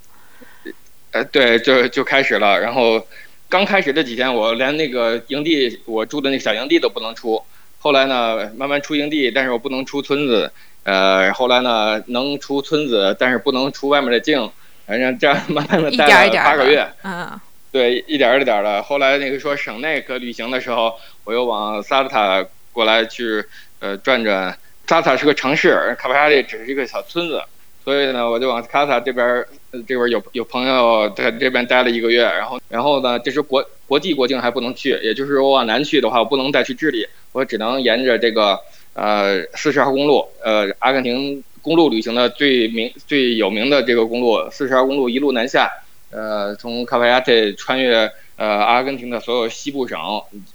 [1.10, 2.58] 呃，对，就就开始了。
[2.58, 3.06] 然后
[3.50, 7.44] 刚开始这几天，我连那个营地，我住的那小营地都不能出。
[7.78, 10.50] 后来呢，慢慢出营地，但是我不能出村子。
[10.84, 14.50] 呃，后来呢，能出村子，但是不能出外面的境，
[14.86, 16.86] 反正这样慢慢的待了八个月。
[17.02, 17.40] 嗯，
[17.72, 18.82] 对，一点一点的。
[18.82, 20.94] 后来那个说省内可旅行的时候，
[21.24, 23.42] 我又往萨尔塔过来去
[23.80, 24.56] 呃转转。
[24.86, 27.42] 萨尔塔是个城市，卡帕沙利只是一个小村子，
[27.82, 29.42] 所以呢，我就往卡萨这边
[29.88, 32.24] 这边有有朋友在这边待了一个月。
[32.24, 38.60] 然后然后呢，这是国国际国境还不能去，也就是我往南去的话，我不能再去智利，我只能沿着这个。
[38.94, 45.68] 呃，四十号公路，呃，阿根廷公路旅行的最名最有名的这个公路，四十号公路一路南下，
[46.12, 49.98] 呃，从卡帕亚特穿越呃阿根廷的所有西部省，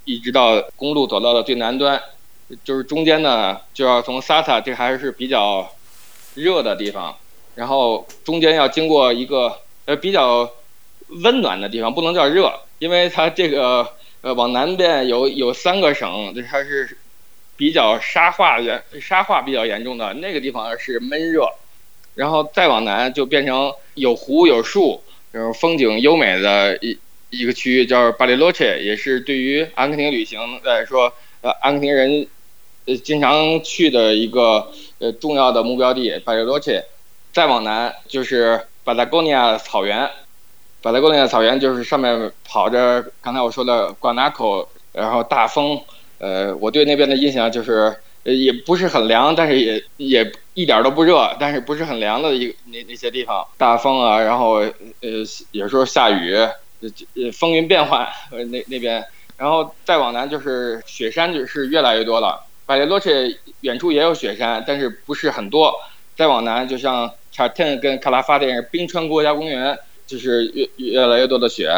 [0.06, 2.02] 一直到公路走到了最南端，
[2.64, 5.70] 就是中间呢就要从萨塔，这还是比较
[6.36, 7.18] 热的地方，
[7.56, 10.50] 然后中间要经过一个呃比较
[11.10, 13.90] 温暖的地方，不能叫热，因为它这个
[14.22, 16.98] 呃往南边有有三个省，它是。
[17.60, 21.46] 比较沙化严沙化比较严重的那个地方是闷热，
[22.16, 26.98] 然后再往南就变成有湖有树，就是风景优美的一
[27.30, 32.28] 一个区域，叫巴里洛切，也是对于阿根廷旅行来说，呃，阿根廷人
[32.86, 36.86] 呃经常去的一个呃重要的目标地，巴里洛切。
[37.34, 40.10] 再往南就是巴达哥尼亚草原，
[40.82, 45.82] 巴达哥尼亚草原就是上面跑着刚才我说的瓜纳口，然后大风。
[46.20, 55.10] 呃，我对那边的印象就是，呃，也不是很凉，但是也也一点都不热，但是不是很凉的一个那那些地方，大风啊，然后呃
[55.52, 59.04] 有时候下雨，呃风云变幻，呃那那边，
[59.38, 65.74] 然后再往南就是雪山就是越来越多了，巴列罗切远处也有雪山，但是不是很多，
[66.18, 71.72] 再往南就像查滕跟卡拉法电冰川国家公园，就是越越来越多的雪。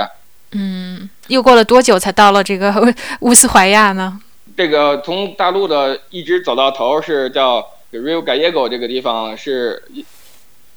[0.53, 2.73] 嗯，又过了多久才到了这个
[3.21, 4.19] 乌斯怀亚呢？
[4.61, 9.81] 这个从大陆的一直走到头是叫 Rio Gallego 这个地方是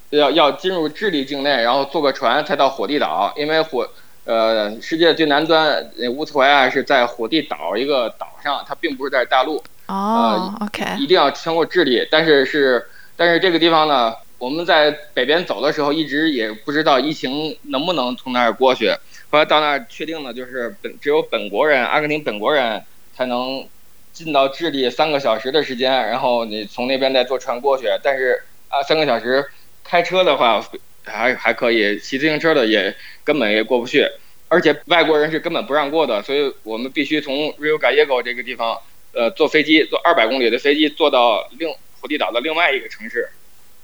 [0.09, 3.35] 要要进入智利境内，然后坐个船才到火地岛。
[3.37, 3.87] 因为火
[4.25, 9.63] 呃世界最南端乌斯怀亚是在火地岛一个岛上，它并不是在大陆。
[9.87, 10.83] 哦，OK。
[10.99, 12.87] 一定要穿过智利，但是是
[13.19, 18.89] 但是这个地方呢，我们在北边走的时候一直也不知道疫情能不能从那儿过去。
[19.29, 22.83] 后来到那儿确定了，就是本只有本国人，阿根廷本国人
[23.15, 23.69] 才能。
[24.15, 27.87] 进到智利三个小时的时间，然后你从那边再坐船过去。
[28.03, 29.45] 但是啊，三个小时
[29.83, 30.65] 开车的话，
[31.05, 34.09] 还还可以，骑自行车的也根本也过不去，
[34.49, 38.79] 而且外国人是根本不让过的，所以我们必须从 Rio Gallego 这个地方，
[39.13, 41.69] 呃，坐飞机，坐二百公里的飞机，坐到另
[42.01, 43.29] 火地岛的另外一个城市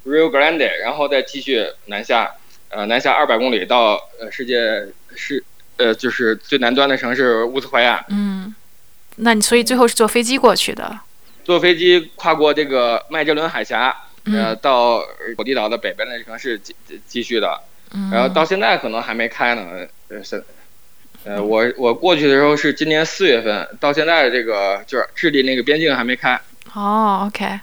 [0.07, 2.37] Rio Grande，然后再继续南下，
[2.68, 5.45] 呃，南下二百公里到呃世界是
[5.76, 8.05] 呃就是最南端的城市乌斯怀亚。
[8.09, 8.55] 嗯，
[9.20, 10.98] 那你所以最后是坐飞机过去的？
[11.44, 13.94] 坐飞机跨过这个麦哲伦海峡。
[14.24, 14.98] 呃，嗯到
[15.38, 16.76] 火地岛的北边的城市继
[17.08, 17.58] 继续的，
[17.94, 19.86] 嗯，然后到现在可能还没开呢。
[20.08, 20.44] 呃，是，
[21.24, 26.38] 呃，我我过去的时候是今年四月份，到现在这个就是智利那个边境还没开。
[26.74, 27.60] 哦，OK，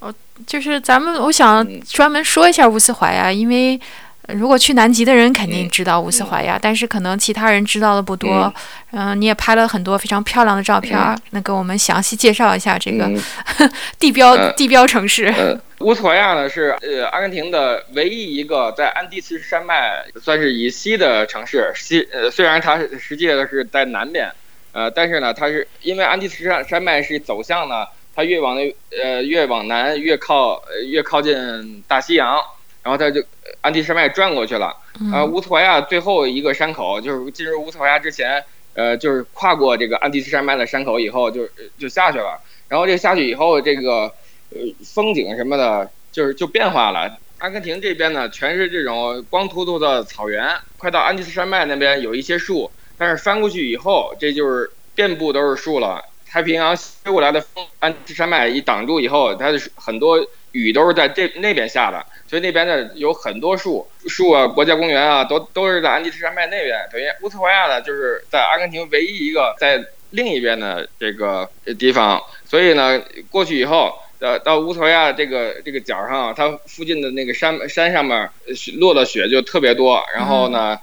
[0.00, 0.12] 哦，
[0.44, 3.80] 就是咱们我想嗯专门说一下乌斯怀亚，因为呃
[4.28, 8.52] 如果去南极的人肯定嗯知道乌斯怀亚，但是可能其他人知道的不多。
[8.92, 13.20] 嗯、你也拍了很多非常漂亮的照片儿，能给我们详细介绍一下这个嗯
[13.98, 15.26] 地标、呃地标城市？
[15.26, 21.70] 呃，乌斯怀亚呢是呃阿根廷的唯一一个在安第斯山脉算是以西的城市。
[21.74, 24.30] 西呃虽然它实际的是在南边，
[24.72, 32.40] 呃，但是呢，它是因为安第斯山山脉是走向呢，它越往那呃越往南越靠呃越靠近大西洋，
[32.88, 34.74] 然后它就呃安第斯山脉转过去了。
[35.12, 41.46] 呃，嗯乌托怀亚最后一个山口就是进入乌托怀亚之前，呃，就是跨过这个安第斯山脉的山口以后就，
[41.78, 42.40] 就下去了。
[42.66, 44.10] 然后这下去以后，这个
[44.48, 47.18] 呃风景什么的，就是就变化了。
[47.40, 56.02] 阿根廷这边呢，全是这种光秃秃的草原，快到安第斯山脉那边有一些树，但是翻过去以后，这就是遍布都是树了。
[56.26, 60.18] 太平洋吹过来的风，安第斯山脉一挡住以后，它的很多
[60.52, 66.78] 雨都是在这那边下的，所以那边呢有很多树，树啊，国家公园啊，都都是在安第斯山脉那边。
[66.92, 73.94] 等于乌斯怀亚呢，就是在阿根廷唯一一个在另一边的这个呃地方，所以呢，过去以后。
[74.20, 78.28] 呃，到乌斯怀亚这个这个角上，它附近的那个山山上面
[78.76, 80.76] 落的雪就特别多，然后呢，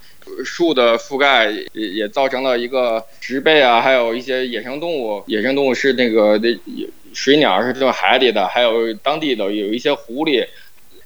[0.46, 6.50] 树的覆盖也也造成了一个植被啊，还有一些野生动物，野生动物是那个那
[7.16, 10.46] 水鸟是住海里的，还有当地的有一些狐狸，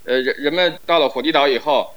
[0.04, 1.94] 呃，人人们到了火地岛以后，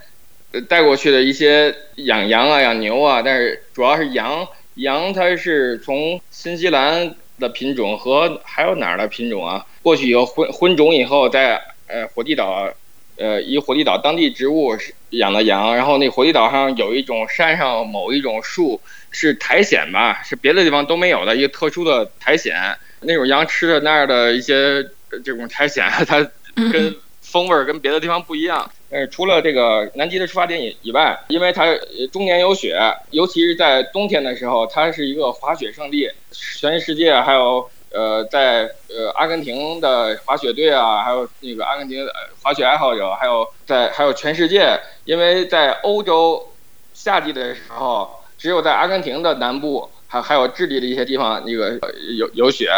[0.52, 12.70] 呃，带过去的一些养羊啊、养牛啊，但是主要是羊，羊它是从新西兰的品种和还有哪儿的品种啊，过去以后混混种以后，在呃火地岛，
[13.16, 28.70] 呃以火地岛当地植物是养的羊，然后那火地岛上有一种山上某一种树是苔藓吧，是别的地方都没有的一个特殊的苔藓，那种羊吃的那儿的一些呃这种苔藓，它跟风味儿跟别的地方不一样。
[28.90, 32.78] 但是除了这个南极的出发点以以外，因为它呃终年有雪，
[33.10, 46.52] 尤其是在冬天的时候，它是一个滑雪胜地，全世界还有呃在呃阿根廷的滑雪队啊，还有那个阿根廷的呃滑雪爱好者，还有在还有全世界，因为在欧洲
[46.92, 52.70] 夏季的时候，只有在阿根廷的南部，还还有智利的一些地方那个呃有有雪，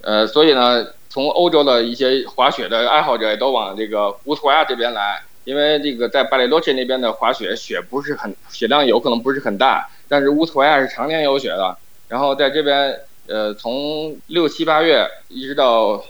[0.00, 11.76] 呃，所以呢，从欧洲的一些滑雪的爱好者也都往这个乌斯怀亚这边来，因为这个在巴雷洛切那边的滑雪雪不是很雪量有可能不是很大，但是乌斯怀亚是常年有雪的。
[12.08, 16.02] 然后在这边，呃，从六七八月一直到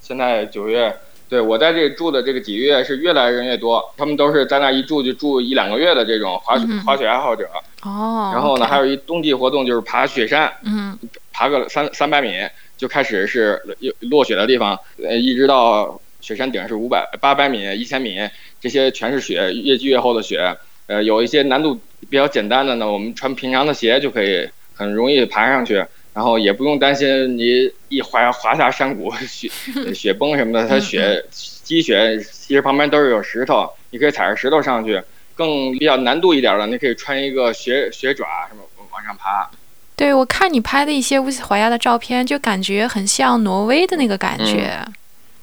[0.00, 0.96] 现在九月，
[1.28, 7.46] 对我在这住的这个几个月是越来人越多，他们都是在那一住就住一两个月的这种滑雪嗯滑雪爱好者。
[7.84, 10.98] 哦，然后呢，还有一冬季活动就是爬雪山，嗯
[11.32, 12.32] 爬个三三百米
[12.76, 18.18] 就开始是有落雪的地方，呃，一直到雪山顶是五百、八百米、一千米，
[18.60, 20.56] 这些全是雪，越积越厚的雪。
[20.86, 21.78] 呃，有一些难度
[22.10, 25.74] 比较简单的呢，我们穿平常的鞋就可以很容易爬上去，
[26.12, 29.50] 然后也不用担心你一滑滑下山谷雪
[29.94, 35.02] 雪崩什么的，它雪积雪其实旁边都是有石头，你可以踩着石头上去。
[35.34, 39.50] 更比较难度一点的，你可以穿一个雪雪爪什么往上爬。
[39.96, 44.78] 对，我看你拍的一些乌斯怀亚的照片，就感觉很像挪威的那个感觉。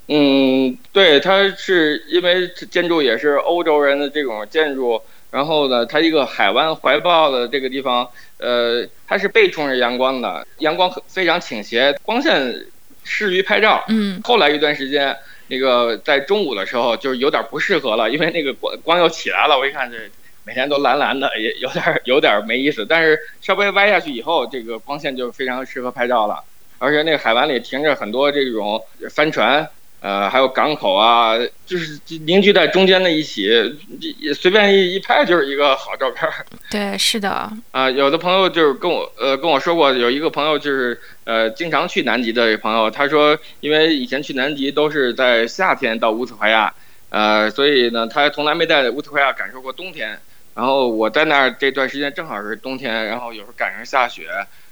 [0.07, 8.05] 嗯，对，它是因为建筑也是欧洲人的这种建筑，然后呢，它一个海湾怀抱的这个地方，
[8.39, 12.65] 呃，它是背冲着阳光的，阳光很非常倾斜，光线
[13.05, 13.85] 适于拍照。
[13.87, 15.15] 嗯后来一段时间，
[15.51, 19.97] 那个在中午的时候就是有点不适合了，因为那个光光又起来了，我一看这
[20.45, 22.85] 每天都蓝蓝的，也有点有点没意思。
[22.85, 26.41] 但是稍微歪下去以后，这个光线就非常适合拍照了，
[26.79, 29.67] 而且那个海湾里停着很多这种帆船。
[30.01, 31.35] 呃，还有港口啊，
[31.65, 33.43] 就是凝聚在中间的一起，
[34.19, 36.33] 也随便一一拍就是一个好照片儿。
[36.71, 46.73] 对，是的，啊、有的朋友就是跟我呃跟我说过，有一个朋友就是呃经常去南极的朋友，他说因为以前去南极都是在夏天到乌斯怀亚，
[47.09, 50.19] 呃，所以呢，他从来没在乌斯怀亚感受过冬天。
[50.53, 54.27] 然后我在那儿这段时间正好是冬天，然后有时候赶上下雪，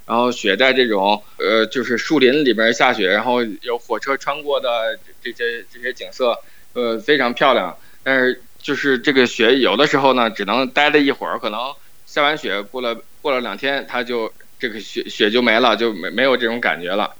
[0.09, 6.35] 然后雪在这种呃就是树林里边下雪，然后有火车穿过的这些这些景色，
[6.73, 7.77] 呃非常漂亮。
[8.01, 11.59] 但是就是这个雪有的时候呢，只能待了一会儿，可能
[12.07, 17.13] 下完雪过了过了两天，它就这个雪雪就没了，就没没有这种感觉了。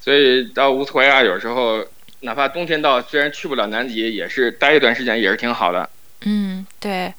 [0.00, 1.84] 所以到乌斯怀亚有时候
[2.20, 5.90] 哪怕冬天到，虽然去不了南极，也是待一段时间也是挺好的。
[6.22, 7.12] 嗯，对。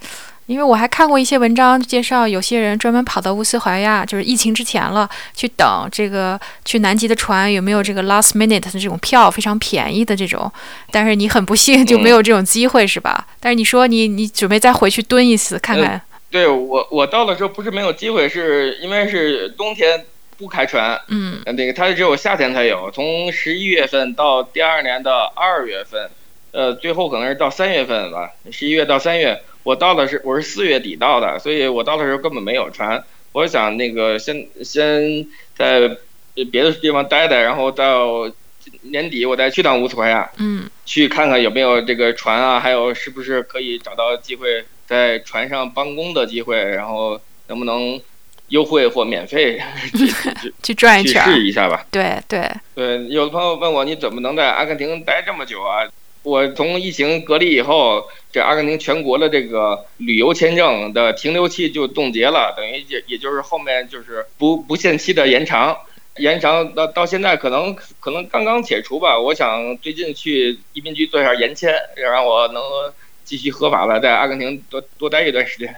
[0.46, 10.52] 因为我还看过一些文章介绍，有些人专门跑到乌斯怀亚，就是疫情之前了，去等这个去南极的船有没有这个 last minute 的这种票，非常便宜的这种。
[10.90, 13.26] 但是你很不幸就没有这种机会，是吧？
[13.40, 16.00] 但是你说你你准备再回去蹲一次看看？
[16.30, 20.04] 对我我到的时候不是没有机会，是因为是冬天
[20.36, 26.10] 不开船，嗯，那个它只有夏天才有，从十一月份到第二年的二月份，
[26.50, 29.40] 呃，最后可能是到三月份吧，十一月到三月。
[29.62, 33.02] 我到的是我是四月底到的，所以我到的时候根本没有船。
[33.32, 35.96] 我想那个先先在
[36.50, 38.30] 别的地方待待，然后到
[38.82, 47.98] 年底我再去趟乌斯怀亚，嗯，去看看有没有这个船啊，还有是不是可以找到机会在船上帮工的机会，然后能不能
[48.48, 49.58] 优惠或免费
[49.96, 50.06] 去
[50.62, 51.86] 去转一圈，去试一下吧。
[51.90, 55.88] 对对对，有的朋友问我你怎么能在阿根廷待这么久啊？
[56.22, 65.76] 我从疫情隔离以后，这阿根廷全国的这个旅游签证的停留期就冻结了，等于也也就是后面就是不不限期的延长，
[66.18, 69.18] 延长到到现在可能可能刚刚解除吧。
[69.18, 72.62] 我想最近去移民局做一下延签，让我能
[73.24, 75.74] 继续合法的在阿根廷多多待一段时间。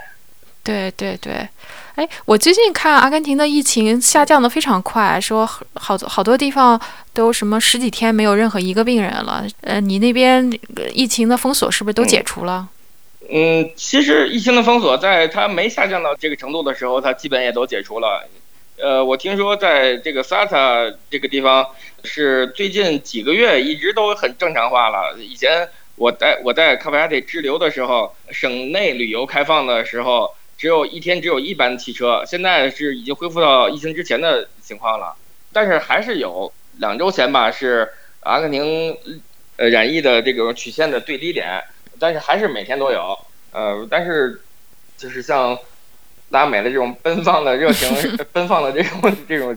[0.62, 1.48] 对对对。
[1.94, 6.80] 哎，我最近看阿根廷的疫情下降的非常快，说好好多地方
[7.12, 9.46] 都什么十几天没有任何一个病人了。
[9.60, 10.50] 呃，你那边
[10.92, 12.68] 疫情的封锁是不是都解除了？
[13.30, 18.28] 嗯，其实疫情的封锁在它没下降到这个程度的时候，它基本也都解除了。
[18.76, 21.64] 呃，我听说在这个萨塔这个地方
[22.02, 25.16] 是最近几个月一直都很正常化了。
[25.20, 30.34] 以前我在我在卡帕亚蒂滞留的时候，省内旅游开放的时候。
[30.56, 35.16] 只有一天只有一班汽车，现在是已经恢复到疫情之前的情况了，
[35.52, 37.88] 但是还是有两周前吧，是
[38.20, 38.96] 阿根廷
[39.56, 41.62] 呃染疫的这个曲线的最低点，
[41.98, 43.18] 但是还是每天都有，
[43.52, 44.40] 呃，但是
[44.96, 45.58] 就是像
[46.30, 49.56] 拉美的这种奔放的热情、 奔放的这种这种，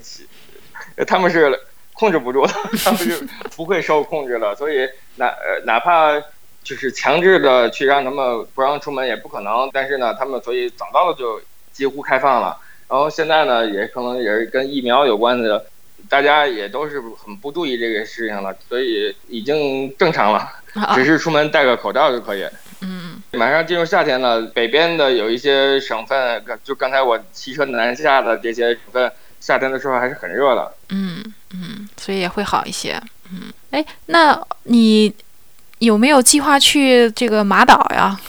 [1.05, 1.59] 他们是
[1.93, 6.21] 控制不住的，他们是不会受控制的，所以哪呃哪怕。
[6.67, 11.41] 就是强制的去让他们不让出门也不可能，但是呢，他们所以早到了就
[11.71, 12.57] 几乎开放了。
[12.89, 15.65] 然后现在呢，也可能也是跟疫苗有关的，
[16.09, 20.45] 大家也都是很不注意这个事情了，所以已经正常了，
[20.93, 22.45] 只是出门戴个口罩就可以。
[22.81, 29.09] 嗯，马上进入夏天了，北边的有一些省份，就刚才我骑车南下的这些省份，
[29.39, 30.73] 夏天的时候还是很热的。
[30.89, 33.01] 嗯嗯，所以也会好一些。
[33.31, 35.15] 嗯，哎，那你。
[35.79, 38.19] 有没有计划去这个马岛呀？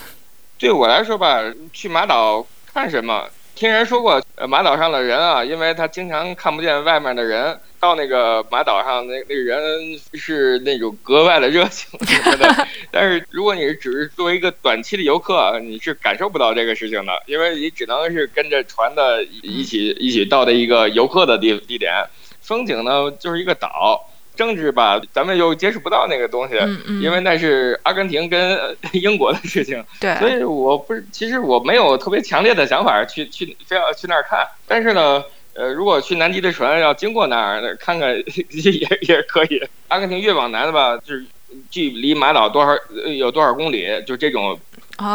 [0.58, 1.42] 对我来说吧，
[1.72, 3.28] 去马岛看什么？
[3.54, 12.68] 听人说过，呃，马岛上的人啊，因为他经常看不见外面的人，到那个马岛上，那那个人是那种格外的热情 什么的。
[12.92, 22.04] 但是如果你是只是作为一个短期的游客，你是感受不到这个事情的，因为你只能是跟着船的一起一起到的一个游客的地地点，
[22.40, 24.08] 风景呢就是一个岛。
[24.38, 26.54] 政治吧，咱们又接触不到那个东西，
[27.02, 28.56] 因为那是阿根廷跟
[28.92, 29.84] 英国的事情。
[30.00, 34.46] 对，所以我不是，其实我没有特别强烈的想法去去非要去那儿看。
[34.68, 35.24] 但是呢，
[35.54, 39.60] 呃，如果去南极的船要经过那儿，看看 也也可以。
[39.88, 41.26] 阿根廷越往南的吧，就是
[41.68, 42.72] 距离马岛多少
[43.16, 44.56] 有多少公里，就这种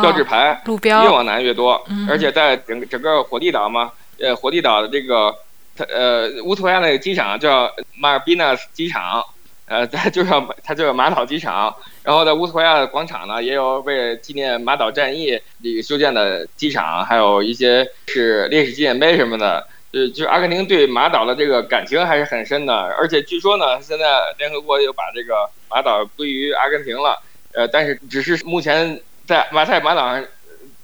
[0.01, 1.81] 标志牌，路标越往南越多。
[2.09, 5.33] 而且在整整个火地岛嘛，呃，火地岛的这个。
[5.75, 9.23] 它呃，乌托亚那个机场叫马尔比纳斯机场，
[9.65, 11.75] 呃，它就叫它叫马岛机场。
[12.03, 19.67] 然后在乌托亚的广场呢，也有为纪念马岛战役这个修建的机场，还有一些是烈士纪念碑什么的。
[19.91, 22.73] 就就阿根廷对马岛的这个感情还是很深的。
[22.73, 24.05] 而且据说呢，现在
[24.39, 27.21] 联合国又把这个马岛归于阿根廷了。
[27.53, 30.25] 呃，但是只是目前在马赛马岛上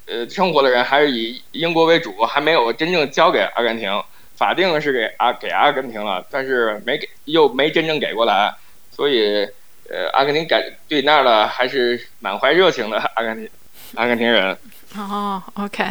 [0.05, 3.91] 呃生活的人还是以英国为主，还没有真正交给阿根廷。
[4.39, 8.55] 法定是给阿给阿根廷了，但是没给，又没真正给过来，
[8.89, 9.45] 所以，
[9.89, 12.97] 呃，阿根廷感对那儿的还是满怀热情的。
[13.15, 13.49] 阿根廷，
[13.95, 14.57] 阿根廷人。
[14.95, 15.85] 哦，OK，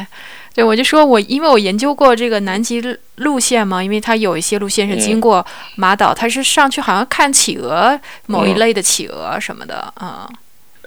[0.55, 2.80] 对，我就说我因为我研究过这个南极
[3.16, 5.44] 路线嘛，因为它有一些路线是经过
[5.76, 10.26] 马岛，它是上去好像看企鹅，某一类的企鹅什么的，啊。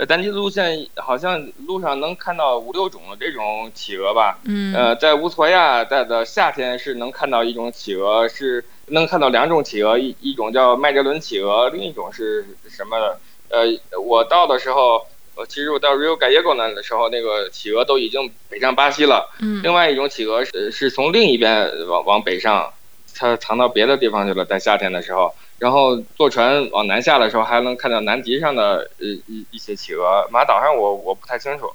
[0.02, 4.40] 呃，单机路线好像路上能看到五六种的这种企鹅吧。
[4.46, 13.20] 嗯呃，在乌索亚在的夏天是能看到一种企鹅，是能看到两种企鹅，一一种叫麦哲伦企鹅，另一种是什么的？
[13.50, 19.30] 呃，我到的时候，呃，其实我到 Rio Gallegos 那的时候，那个企鹅都已经北上巴西了。
[19.40, 22.74] 嗯另外一种企鹅是是从另一边往往北上，
[23.14, 25.36] 它藏到别的地方去了，在夏天的时候。
[25.62, 30.28] 然后坐船往南下的时候，还能看到南极上的呃一一些企鹅。
[30.32, 31.72] 马岛上我我不太清楚。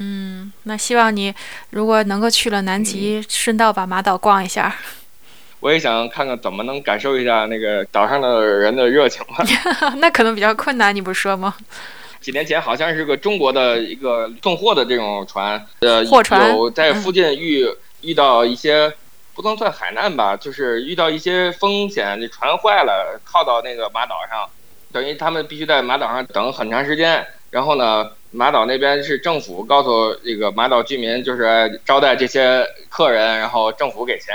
[0.00, 1.32] 嗯，那希望你
[1.70, 4.76] 如果能够去了南极，顺道把马岛逛一下。
[5.60, 9.44] 我也想看看怎么能感受一下那个岛上的人的热情吧。
[9.98, 11.54] 那可能比较困难，你不是说吗？
[12.20, 17.64] 几年前好像是个中国的一个送货的这种船，呃，货船有在附近遇、
[18.00, 18.92] 遇到一些
[19.38, 24.50] 不能算海难吧，就是遇到一些风险，这船坏了，靠到那个马岛上，
[24.90, 27.24] 等于他们必须在马岛上等很长时间。
[27.52, 34.34] 然后呢，马岛那边是政府告诉这个马岛居民，就是招待这些客人，然后政府给钱。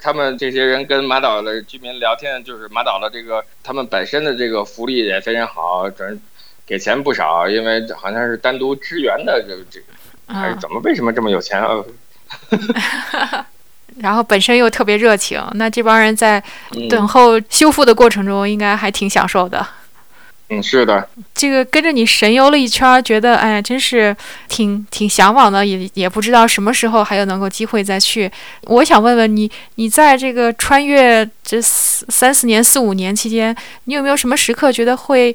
[0.00, 6.20] 他们这些人跟马岛的居民聊天，就是马岛的这个他们本身的这个福利也非常好，准
[6.66, 11.76] 给钱不少，因为好像是单独支援的这个这个，还是嗯，怎么为什么这么有钱啊？
[13.98, 16.42] 然后本身又特别热情，那这帮人在
[16.72, 19.66] 嗯等候修复的过程中，应该还挺享受的。
[20.48, 24.16] 嗯，是的，这个跟着你神游了一圈儿，觉得哎呀，真是
[24.46, 28.30] 挺挺向往的，也也不知道什么时候还有能够机会再去。
[28.62, 33.52] 我想问问你，你在这个穿越这四三四年、四五年期间，
[33.86, 35.34] 你有没有什么时刻觉得会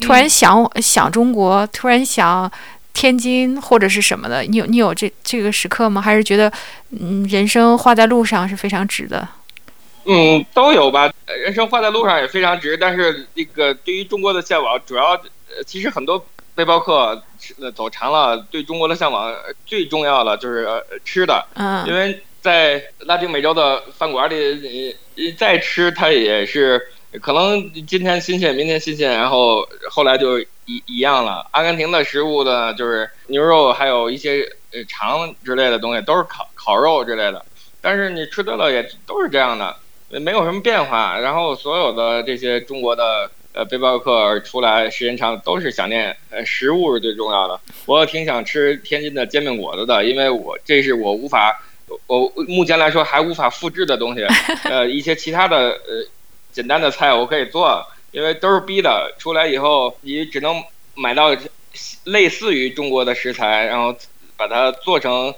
[0.00, 2.50] 突然想、想中国，突然想
[2.96, 4.40] 天津或者是什么的？
[4.40, 6.00] 你有你有这这个时刻吗？
[6.00, 6.50] 还是觉得
[6.98, 9.28] 嗯，人生花在路上是非常值的？
[10.06, 11.12] 嗯，都有吧。
[11.26, 16.24] 呃人生花在路上也非常值，但是那个对于中国的向往，主要呃其实很多
[16.54, 17.22] 背包客
[17.60, 21.44] 呃走长了，对中国的向往呃最重要的就是呃吃的，
[21.86, 26.80] 因嗯为在拉丁美洲的饭馆里，你你再吃它也是
[27.20, 31.46] 可能今天新鲜，明天新鲜，然后后来就一一样了。
[31.52, 34.42] 阿根廷的食物呢，就是牛肉，还有一些
[34.72, 37.44] 呃肠之类的东西，都是烤烤肉之类的。
[37.80, 39.76] 但是你吃多了也都是这样的，
[40.10, 41.18] 呃没有什么变化。
[41.18, 47.60] 然后所有的这些中国的呃背包客出来时间长，都是想念呃食物是最重要的。
[47.86, 51.62] 我挺想吃天津的煎饼果子的，因为我这是我无法。
[52.08, 54.26] 我目前来说还无法复制的东西，
[54.68, 56.04] 呃，一些其他的呃
[56.56, 59.14] 简单的菜我可以做，因为都是逼的。
[59.18, 61.36] 出来以后，你只能买到
[62.04, 63.94] 类似于中国的食材，然后
[64.38, 65.34] 把它做成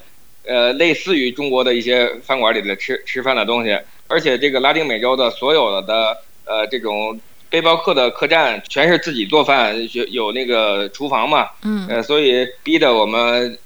[0.47, 3.77] 呃类似于中国的一些饭馆里的吃吃饭的东西。
[4.07, 13.59] 而且这个拉丁美洲的所有的呃这种背包客的客栈全是自己做饭，有有那个厨房嘛，嗯呃，所以逼的我们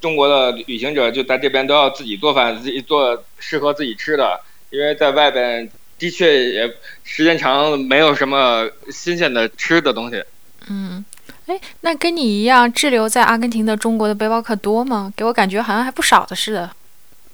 [0.00, 4.40] 中国的旅行者就在这边都要自己做饭，自己做适合自己吃的，
[4.70, 10.22] 因为在外边的确也时间长没有什么新鲜的吃的东西。
[10.68, 11.04] 嗯。
[11.46, 15.12] 哎，那跟你一样滞留在阿根廷的中国的背包客多吗？
[15.14, 16.70] 给我感觉好像还不少的似的。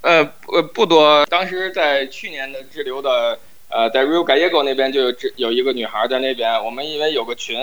[0.01, 1.25] 呃，不不多。
[1.27, 3.39] 当时在去年的滞留的，
[3.69, 7.57] 呃，在 Rio Gallego 那边就有滞有一个女孩在那边，我们因为有个群，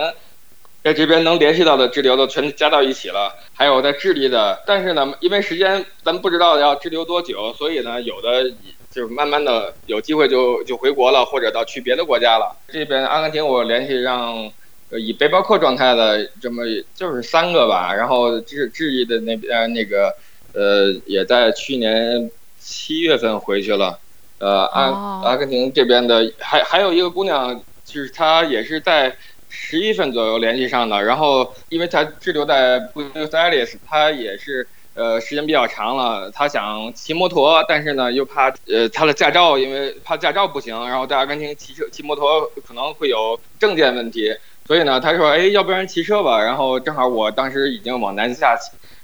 [0.85, 8.53] 在这边能联系到的滞留的全加到一起了，还有在智利的，但是呢，因为时间咱们不知道要滞留多久，所以呢，有的
[8.97, 12.57] 就是慢慢的有机会就就回国了，或者到去别的国家了。
[12.67, 14.51] 这边阿根廷我联系让。
[14.89, 16.63] 呃，以背包客状态的这么
[16.95, 20.15] 就是三个吧，然后智智利的那边那个
[20.53, 23.99] 呃，也在去年七月份回去了。
[24.39, 29.13] 呃，阿、哦阿根廷这边的还还有一个姑娘，就是她也是在
[29.49, 31.03] 十一份左右联系上的。
[31.03, 34.65] 然后，因为她滞留在布宜诺斯艾利斯，她也是
[34.97, 36.29] 呃时间比较长了。
[36.31, 44.35] 他想骑摩托，但是呢又怕呃他的驾照，因为怕驾照不行，然后在阿根廷骑车骑摩托可能会有证件问题。
[44.65, 46.43] 所以呢，他说，哎，要不然骑车吧。
[46.43, 48.57] 然后正好我当时已经往南下，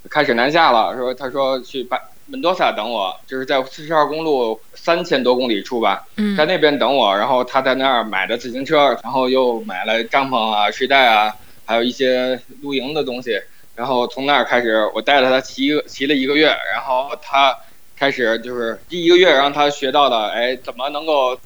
[0.10, 0.94] 开始南下了。
[0.98, 7.16] 说他说去巴门多萨等我，就是在四十二公路三千多公里处吧，嗯在那边等我。
[7.16, 11.34] 然后他在那儿买的自行车，然后又买了帐篷啊、睡袋啊，
[11.64, 13.40] 还有一些露营的东西。
[13.76, 17.58] 然后从那儿开始，我带着他骑一个骑了一个月，然后他
[17.98, 21.40] 开始就是第一个月让他学到的，哎，怎么能够。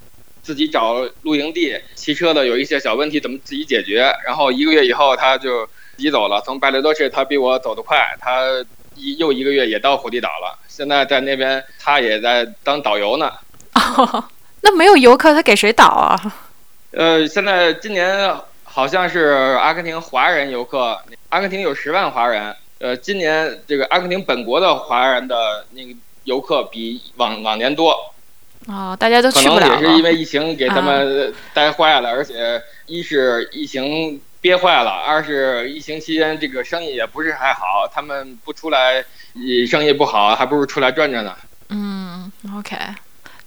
[0.44, 4.10] 自己找露营地，骑车的有一些小问题怎么自己解决。
[4.26, 8.44] 然后一个月以后他就自己走了，从白雷多市他比我走得快，他
[8.96, 10.58] 一又一个月也到火地岛了。
[10.70, 13.30] 现在在那边他也在当导游呢。
[13.74, 14.24] 哦，
[14.64, 16.18] 那没有游客，他给谁导啊？
[16.92, 20.98] 呃，现在今年好像是阿根廷华人游客
[21.30, 28.14] 阿根廷有十万华人，呃，今年这个阿根廷本国的华人的那个游客比往往年多。
[28.68, 29.76] 哦，大家都去不了可。
[29.76, 38.96] 能也是因为疫情给他们待坏了，而且一是疫情憋坏了，二是疫情期间这个生意也不是还好，他们不出来，
[39.36, 41.34] 呃生意不好，还不如出来转转呢。
[41.70, 42.76] 嗯，OK，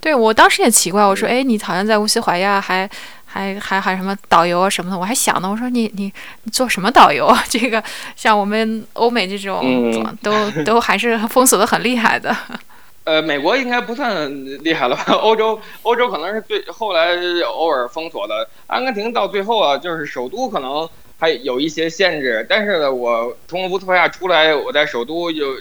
[0.01, 2.89] 对我当时也奇怪，我说，哎，你好像在乌斯怀亚还
[3.33, 6.13] 还还还什么导游啊什么的，我还想呢，我说你你
[6.43, 7.43] 你做什么导游啊？
[7.49, 7.83] 这个
[8.17, 12.37] 像我们欧美这种、嗯都都还是封锁的很厉害的。
[13.05, 14.29] 呃，美国应该不算
[14.63, 15.05] 厉害了吧？
[15.23, 18.49] 欧洲，欧洲可能是最后来偶尔封锁的。
[18.67, 25.57] 阿根廷到最后啊，就是首都可能还有一些限制，但是呢，我从乌斯怀亚出来，我在首都又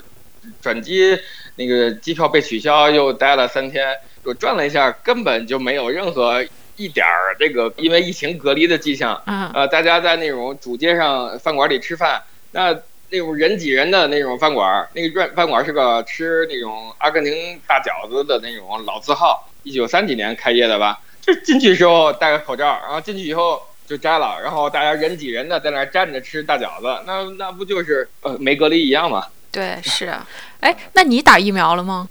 [0.60, 1.18] 转机，
[1.56, 6.44] 那个机票被取消，又待了三天，我转了一下，根本就没有任何
[6.80, 9.22] 一点儿这个因为疫情隔离的迹象。
[9.26, 12.22] 嗯呃，大家在那种主街上饭馆里吃饭，
[12.52, 12.74] 那
[13.10, 21.00] 那种人挤人的那种饭馆，那个饭饭馆是个吃那种阿根廷大饺子的那种老字号，一九三几年开业的吧。
[21.20, 29.26] 就进去的时候戴个口罩，然后进去以后就摘了，然后大家人挤人的在那儿站着吃大饺子，那那不就是呃没隔离一样吗？
[29.52, 30.26] 对，是啊。
[30.60, 32.08] 哎，那你打疫苗了吗？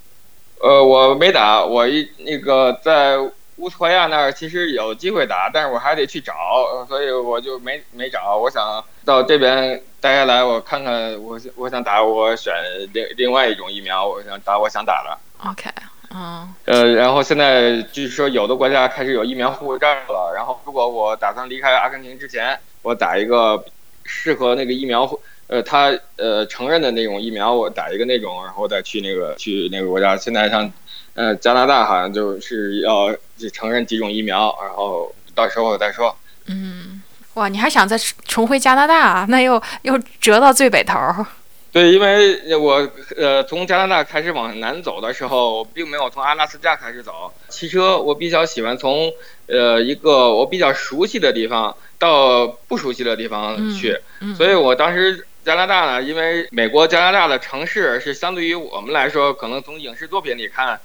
[0.62, 3.18] 呃，我没打，我一那个在
[3.60, 6.34] 乌斯怀亚那儿其实有机会打，但是我还得去找，
[6.74, 8.38] 呃所以我就没没找。
[8.38, 12.54] 我想到这边待下来，我看看，我我想打，我选
[12.94, 15.50] 另另外一种疫苗，我想打我想打的。
[15.50, 15.70] OK，
[16.14, 23.64] 嗯呃，然后现在据说有的国家开始有疫苗护照了，然后如果我打算离开阿根廷之前，我打一个
[24.06, 25.10] 适合那个疫苗，
[25.48, 30.16] 呃，他呃承认的那种疫苗，我打一个那种，然后再去那个去那个国家。
[30.16, 30.72] 现在像
[31.14, 33.14] 呃加拿大好像就是要
[33.48, 36.18] 承认几种疫苗，然后到时候再说。
[36.48, 37.04] 嗯，
[37.36, 39.28] 哇，你还想再重回加拿大啊？
[39.30, 41.24] 那又又折到最北头儿。
[41.72, 47.32] 对，因为我呃从加拿大开始往南走的时候，我并没有从阿拉斯加开始走。
[47.48, 49.14] 骑车我比较喜欢从
[49.46, 60.82] 呃一个我比较熟悉的地方到不熟悉的地方去，嗯所以我当时加拿大呢，因为美国加拿大的城市是相对于我们来说，可能从影视作品里看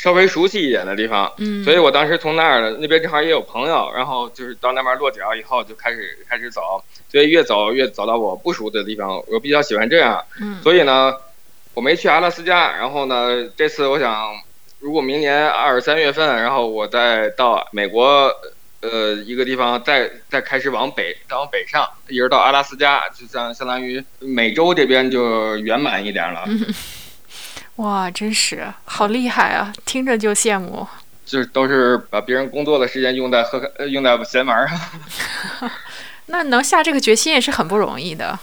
[0.00, 6.80] 稍微熟悉一点的地方，嗯，所以我当时从那儿那边正好也有朋友，然后就是到那边落脚以后就开始开始走，
[7.10, 10.24] 所以越走越走到我不熟的地方，我比较喜欢这样。
[10.40, 10.62] 嗯。
[10.62, 11.12] 所以呢，
[11.74, 14.36] 我没去阿拉斯加，然后呢，这次我想，
[14.78, 18.32] 如果明年二三月份，然后我再到美国，
[18.80, 26.46] 呃，一个地方再再开始往北，再往北上，一直到阿拉斯加，就像相当于美洲这边就圆满一点了，
[27.78, 29.72] 哇，真是好厉害啊！
[29.84, 30.86] 听着就羡慕。
[31.24, 34.78] 就是都是把别人工作的时间用在喝呃用在闲玩上。
[36.26, 38.38] 那能下这个决心也是很不容易的，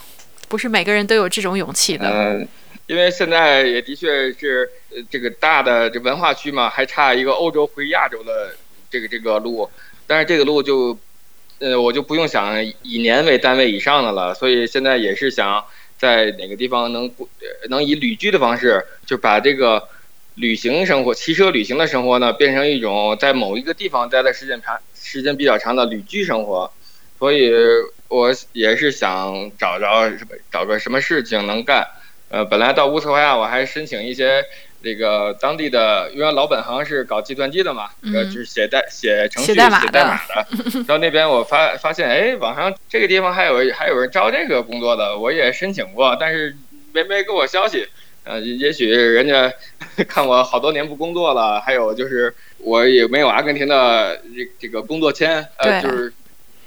[0.48, 2.08] 不是每个人都有这种勇气的。
[2.08, 2.48] 嗯，
[2.86, 8.56] 因为现在也的确是呃这个大的这文化区嘛，还差一个欧洲回亚洲的
[8.88, 9.68] 这个这个路，
[10.06, 10.96] 但是这个路就，
[11.58, 15.62] 呃，我就不用想以年为单位以上的了，所以现在也是想
[15.98, 17.28] 在哪个地方能过
[17.68, 19.88] 能以旅居的方式，就把这个
[20.34, 26.70] 旅行生活、骑车旅行的生活呢，变成一种在某一个地方待的时间长、时间比较长的旅居生活。
[27.18, 27.50] 所以
[28.08, 30.12] 我也是想找着
[30.52, 31.86] 找个什么事情能干。
[32.28, 34.44] 呃，本来到乌斯怀亚我还申请一些
[34.86, 39.68] 这个当地的，因为老本行是搞计算机的嘛，呃，嗯就是写代写程序、写代
[40.04, 40.84] 码的。
[40.86, 46.56] 到那边我发发现，哎，网上这个地方还有还有人招这个工作的，我也申请过，但是
[46.92, 47.88] 没没给我消息。
[48.22, 49.52] 呃，也许人家
[50.06, 56.12] 看我好多年不工作了，还有就是我也没有阿根廷的这这个工作签，呃，就是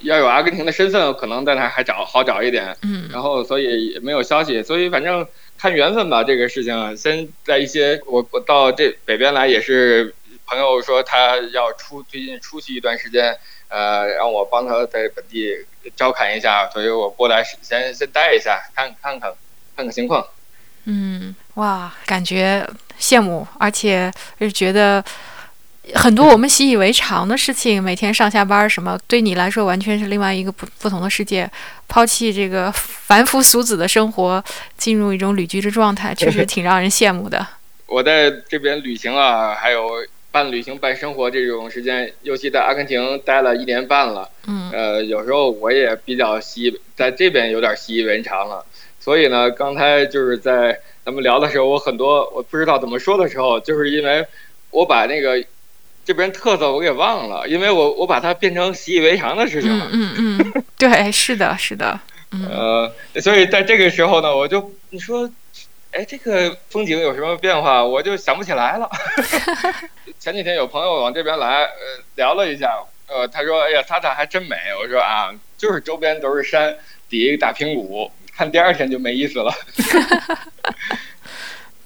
[0.02, 2.76] 要有阿根廷的身份，可能在那还找好找一点。
[2.84, 5.26] 嗯然后所以也没有消息，所以反正
[5.60, 6.24] 看缘分吧。
[6.24, 10.16] 这个事情先在一些我我到这北边来也是
[10.48, 13.38] 朋友说他要出最近出去一段时间，
[13.68, 15.54] 呃，让我帮他在本地
[15.96, 19.34] 招看一下，所以我过来先先待一下，看看看
[19.76, 20.26] 看看情况。
[20.86, 22.68] 嗯，哇，感觉
[23.00, 25.04] 羡慕，而且是觉得
[25.96, 31.50] 很多我们习以为常的事情，每天上下班儿什么，对你来说完全是另外一个不不同的世界。
[31.88, 34.44] 抛弃这个凡夫俗子的生活，
[34.78, 37.46] 进入一种旅居的状态， 确实挺让人羡慕的。
[37.88, 39.90] 我在这边旅行啊，还有
[40.32, 44.30] 半旅行半生活这种时间，尤其在阿根廷待了一年半了。
[44.46, 48.64] 嗯呃，有时候我也比较习，在这边有点习以为常了。
[49.00, 54.24] 所以呢，刚才就是在咱们聊的时候，我很多我不知道怎么说的时候，就是因为
[54.70, 55.44] 我把那个
[56.10, 59.88] 这边特色我给忘了，因为我我把它变成习以为常的事情了。
[59.92, 62.00] 嗯嗯嗯， 对，是的，是的，
[62.50, 62.92] 呃，
[63.22, 65.30] 所以在这个时候呢，我就你说，
[65.92, 67.86] 哎，这个风景有什么变化？
[67.86, 68.90] 我就想不起来了。
[70.18, 72.74] 前几天有朋友往这边来，呃，聊了一下，
[73.08, 74.56] 呃，他说，哎呀，萨萨还真美。
[74.82, 75.30] 我说啊，
[75.60, 76.76] 就是周边都是山，
[77.08, 79.54] 底一个大平谷，看第二天就没意思了。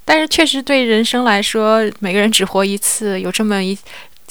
[0.05, 3.77] 但是确实对人生来说，每个人只活一次，有这么一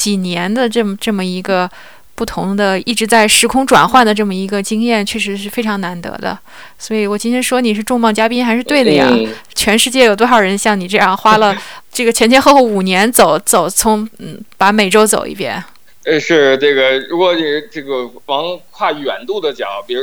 [0.03, 1.70] 几年的这么这么一个。
[2.14, 6.38] 不同的一直在时空转换的这么一个经验，确实是非常难得的。
[6.78, 9.11] 所以我今天说你是重磅嘉宾还是对的呀？
[9.55, 11.57] 全世界有多少人像你这样花了
[11.90, 15.64] 这个前前后后五年走走从嗯把美洲走一遍？
[16.05, 17.42] 呃，是这个，如果你
[17.72, 20.03] 这个往跨远度的讲，比如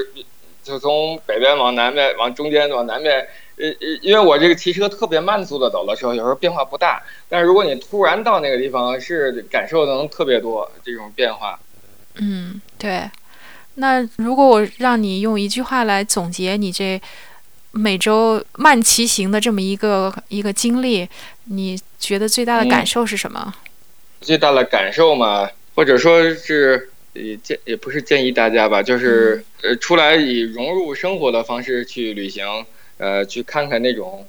[0.63, 3.25] 就从北边往南边，往中间往南边，
[3.59, 7.03] 呃呃，因为我这个骑车特别慢速的走的时候，有时候变化不大。
[7.27, 11.59] 但是如果你突然到那个地方，是感受能特别多这种变化。
[12.15, 13.09] 嗯，对。
[13.75, 17.01] 那如果我让你用一句话来总结你这
[17.71, 21.07] 每周慢骑行的这么一个一个经历，
[21.45, 23.53] 你觉得最大的感受是什么？
[24.19, 32.65] 最大的感受嘛，或者说是也建也不是建议大家吧，就是呃出来以融入生活的方式去旅行，
[32.99, 34.27] 呃去看看那种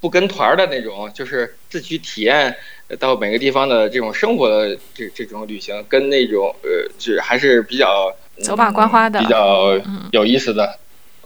[0.00, 2.56] 不跟团的那种，就是自己体验。
[2.98, 9.80] 到每个地方的这种生活的这这种旅行，跟那种呃，就还是比较走马观花的，比较
[10.12, 10.78] 有意思的。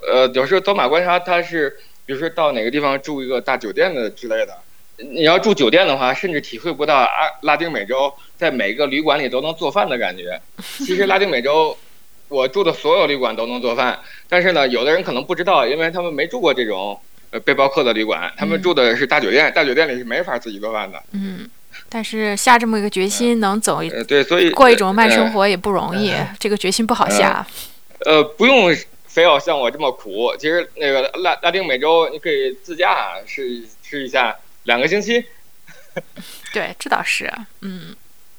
[0.07, 4.57] 呃，有时候走马观花，它是比如说到哪个地方住一个大酒店的之类的。
[4.99, 10.41] 你要住酒店的话，甚至体会不到阿拉丁美洲在每个旅馆里都能做饭的感觉。
[10.79, 11.77] 其实拉丁美洲，
[12.29, 13.99] 我住的所有旅馆都能做饭，
[14.29, 17.01] 但是呢，有的人可能不知道，因为他们没住过这种。
[17.31, 20.99] 呃，背包客的旅馆，他们住的是大酒店，大酒店里是没法自己做饭的。
[21.12, 21.47] 嗯，
[21.87, 27.47] 但是下这么一个决心，能走一对，所以过一种慢生活也不容易，这个决心不好下。
[28.07, 28.74] 呃，不用
[29.05, 35.22] 非要像我这么苦，其实那个拉拉丁美洲你可以自驾试试一下，两个星期。
[36.55, 37.95] 对，这倒是，嗯。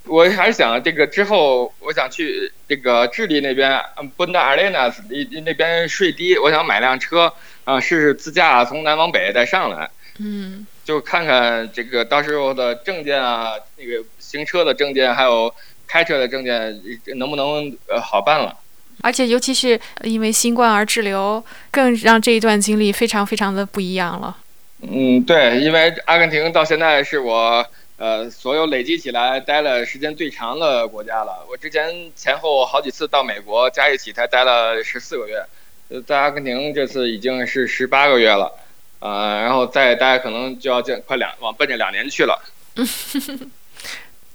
[0.10, 7.32] 我还是想这个之后，我想去这个智利那边，嗯布达阿雷纳斯那那边税低，我想买辆车
[7.64, 9.90] 啊，试试自驾从南往北再上来。
[10.18, 15.54] 嗯，就看看这个到时候的证件啊，那个行车的证件，还有
[15.88, 16.82] 开车的证件
[17.16, 18.58] 能不能呃好办了。
[19.02, 24.36] 而且尤其是因为新冠而滞留，更让这一段经历非常非常的不一样了。
[24.82, 27.66] 嗯，对，因为阿根廷到现在是我。
[28.00, 31.46] 呃，所有累积起来待了时间最长的国家了。
[31.52, 35.44] 我之前前后好几次到美国，加一起才待了十四个月。
[35.90, 38.58] 呃，在阿根廷这次已经是十八个月了，
[39.00, 42.42] 呃，然后再待可能就要近快两往奔着两年去了。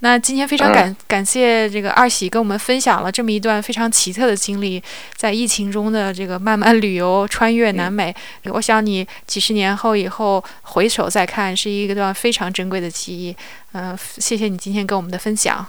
[0.05, 4.81] 那今天非常感感谢这个二喜跟我们分享了这么一段非常奇特的经历，
[5.17, 8.15] 在疫情中的这个慢慢旅游穿越南美。
[8.53, 13.35] 我想你几十年后以后回首再看，是一段非常珍贵的记忆。
[13.73, 15.67] 嗯，谢谢你今天跟我们的分享。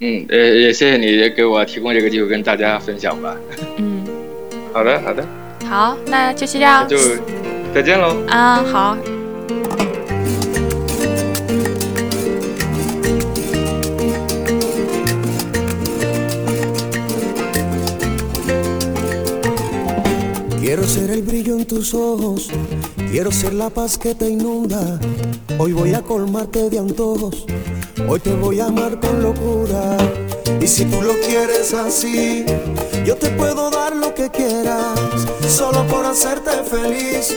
[0.00, 3.36] 嗯，呃，也谢谢你给我提供这个机会跟大家分享吧。
[3.76, 4.06] 嗯，
[4.72, 5.22] 好的，好的。
[5.68, 6.88] 好，那就这样。
[6.88, 6.96] 就
[7.74, 8.16] 再见喽。
[8.26, 8.96] 啊，好。
[20.84, 22.50] Quiero ser el brillo en tus ojos,
[23.10, 25.00] quiero ser la paz que te inunda.
[25.56, 27.46] Hoy voy a colmarte de antojos,
[28.06, 29.96] hoy te voy a amar con locura.
[30.60, 32.44] Y si tú lo quieres así,
[33.06, 35.00] yo te puedo dar lo que quieras,
[35.48, 37.34] solo por hacerte feliz.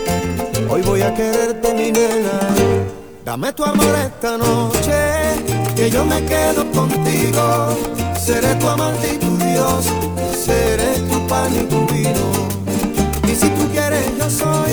[0.69, 2.53] Hoy voy a quererte, mi nena.
[3.23, 4.91] Dame tu amor esta noche,
[5.73, 7.77] que yo me quedo contigo.
[8.19, 9.85] Seré tu amante y tu Dios,
[10.37, 12.46] seré tu pan y tu vino
[13.39, 14.71] si tú quieres yo soy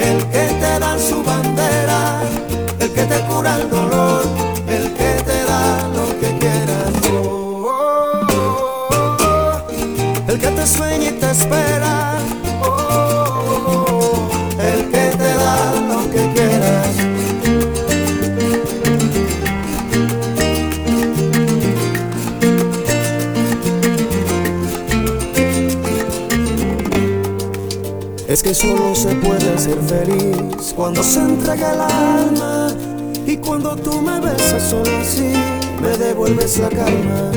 [0.00, 2.22] el que te da su bandera,
[2.80, 4.24] el que te cura el dolor,
[4.68, 6.92] el que te da lo que quieras.
[7.12, 8.26] Oh,
[10.26, 12.13] el que te sueña y te espera.
[28.34, 32.66] Es que solo se puede ser feliz cuando se entrega el alma
[33.24, 35.32] y cuando tú me besas solo así
[35.80, 37.30] me devuelves la calma.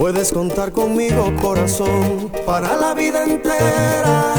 [0.00, 4.34] Puedes contar conmigo corazón para la vida entera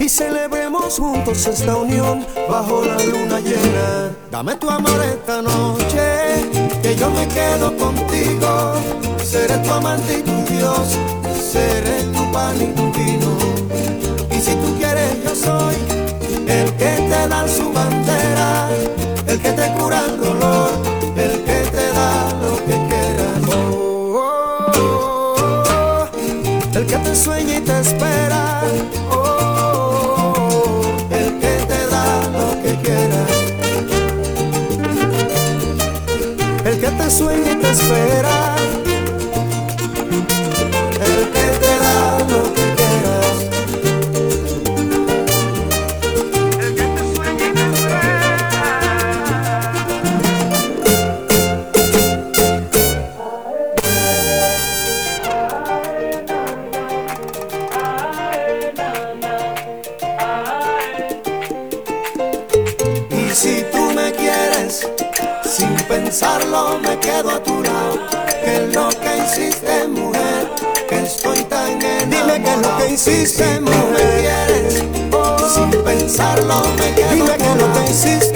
[0.00, 4.16] y celebremos juntos esta unión bajo la luna llena.
[4.32, 6.50] Dame tu amor esta noche,
[6.82, 8.72] que yo me quedo contigo.
[9.22, 10.98] Seré tu amante y tu Dios,
[11.52, 13.54] seré tu pan y tu vino
[15.44, 15.76] soy
[16.46, 18.68] el que te da su bandera,
[19.26, 20.70] el que te cura el dolor,
[21.16, 23.38] el que te da lo que quieras.
[23.48, 24.22] Oh,
[24.76, 26.08] oh,
[26.78, 28.62] el que te sueña y te espera.
[29.10, 33.30] Oh, el que te da lo que quieras.
[36.64, 38.73] El que te sueña y te espera.
[73.06, 74.70] Hiciste, mujer.
[75.54, 78.33] sin pensarlo me quedo Dime que lo que hiciste.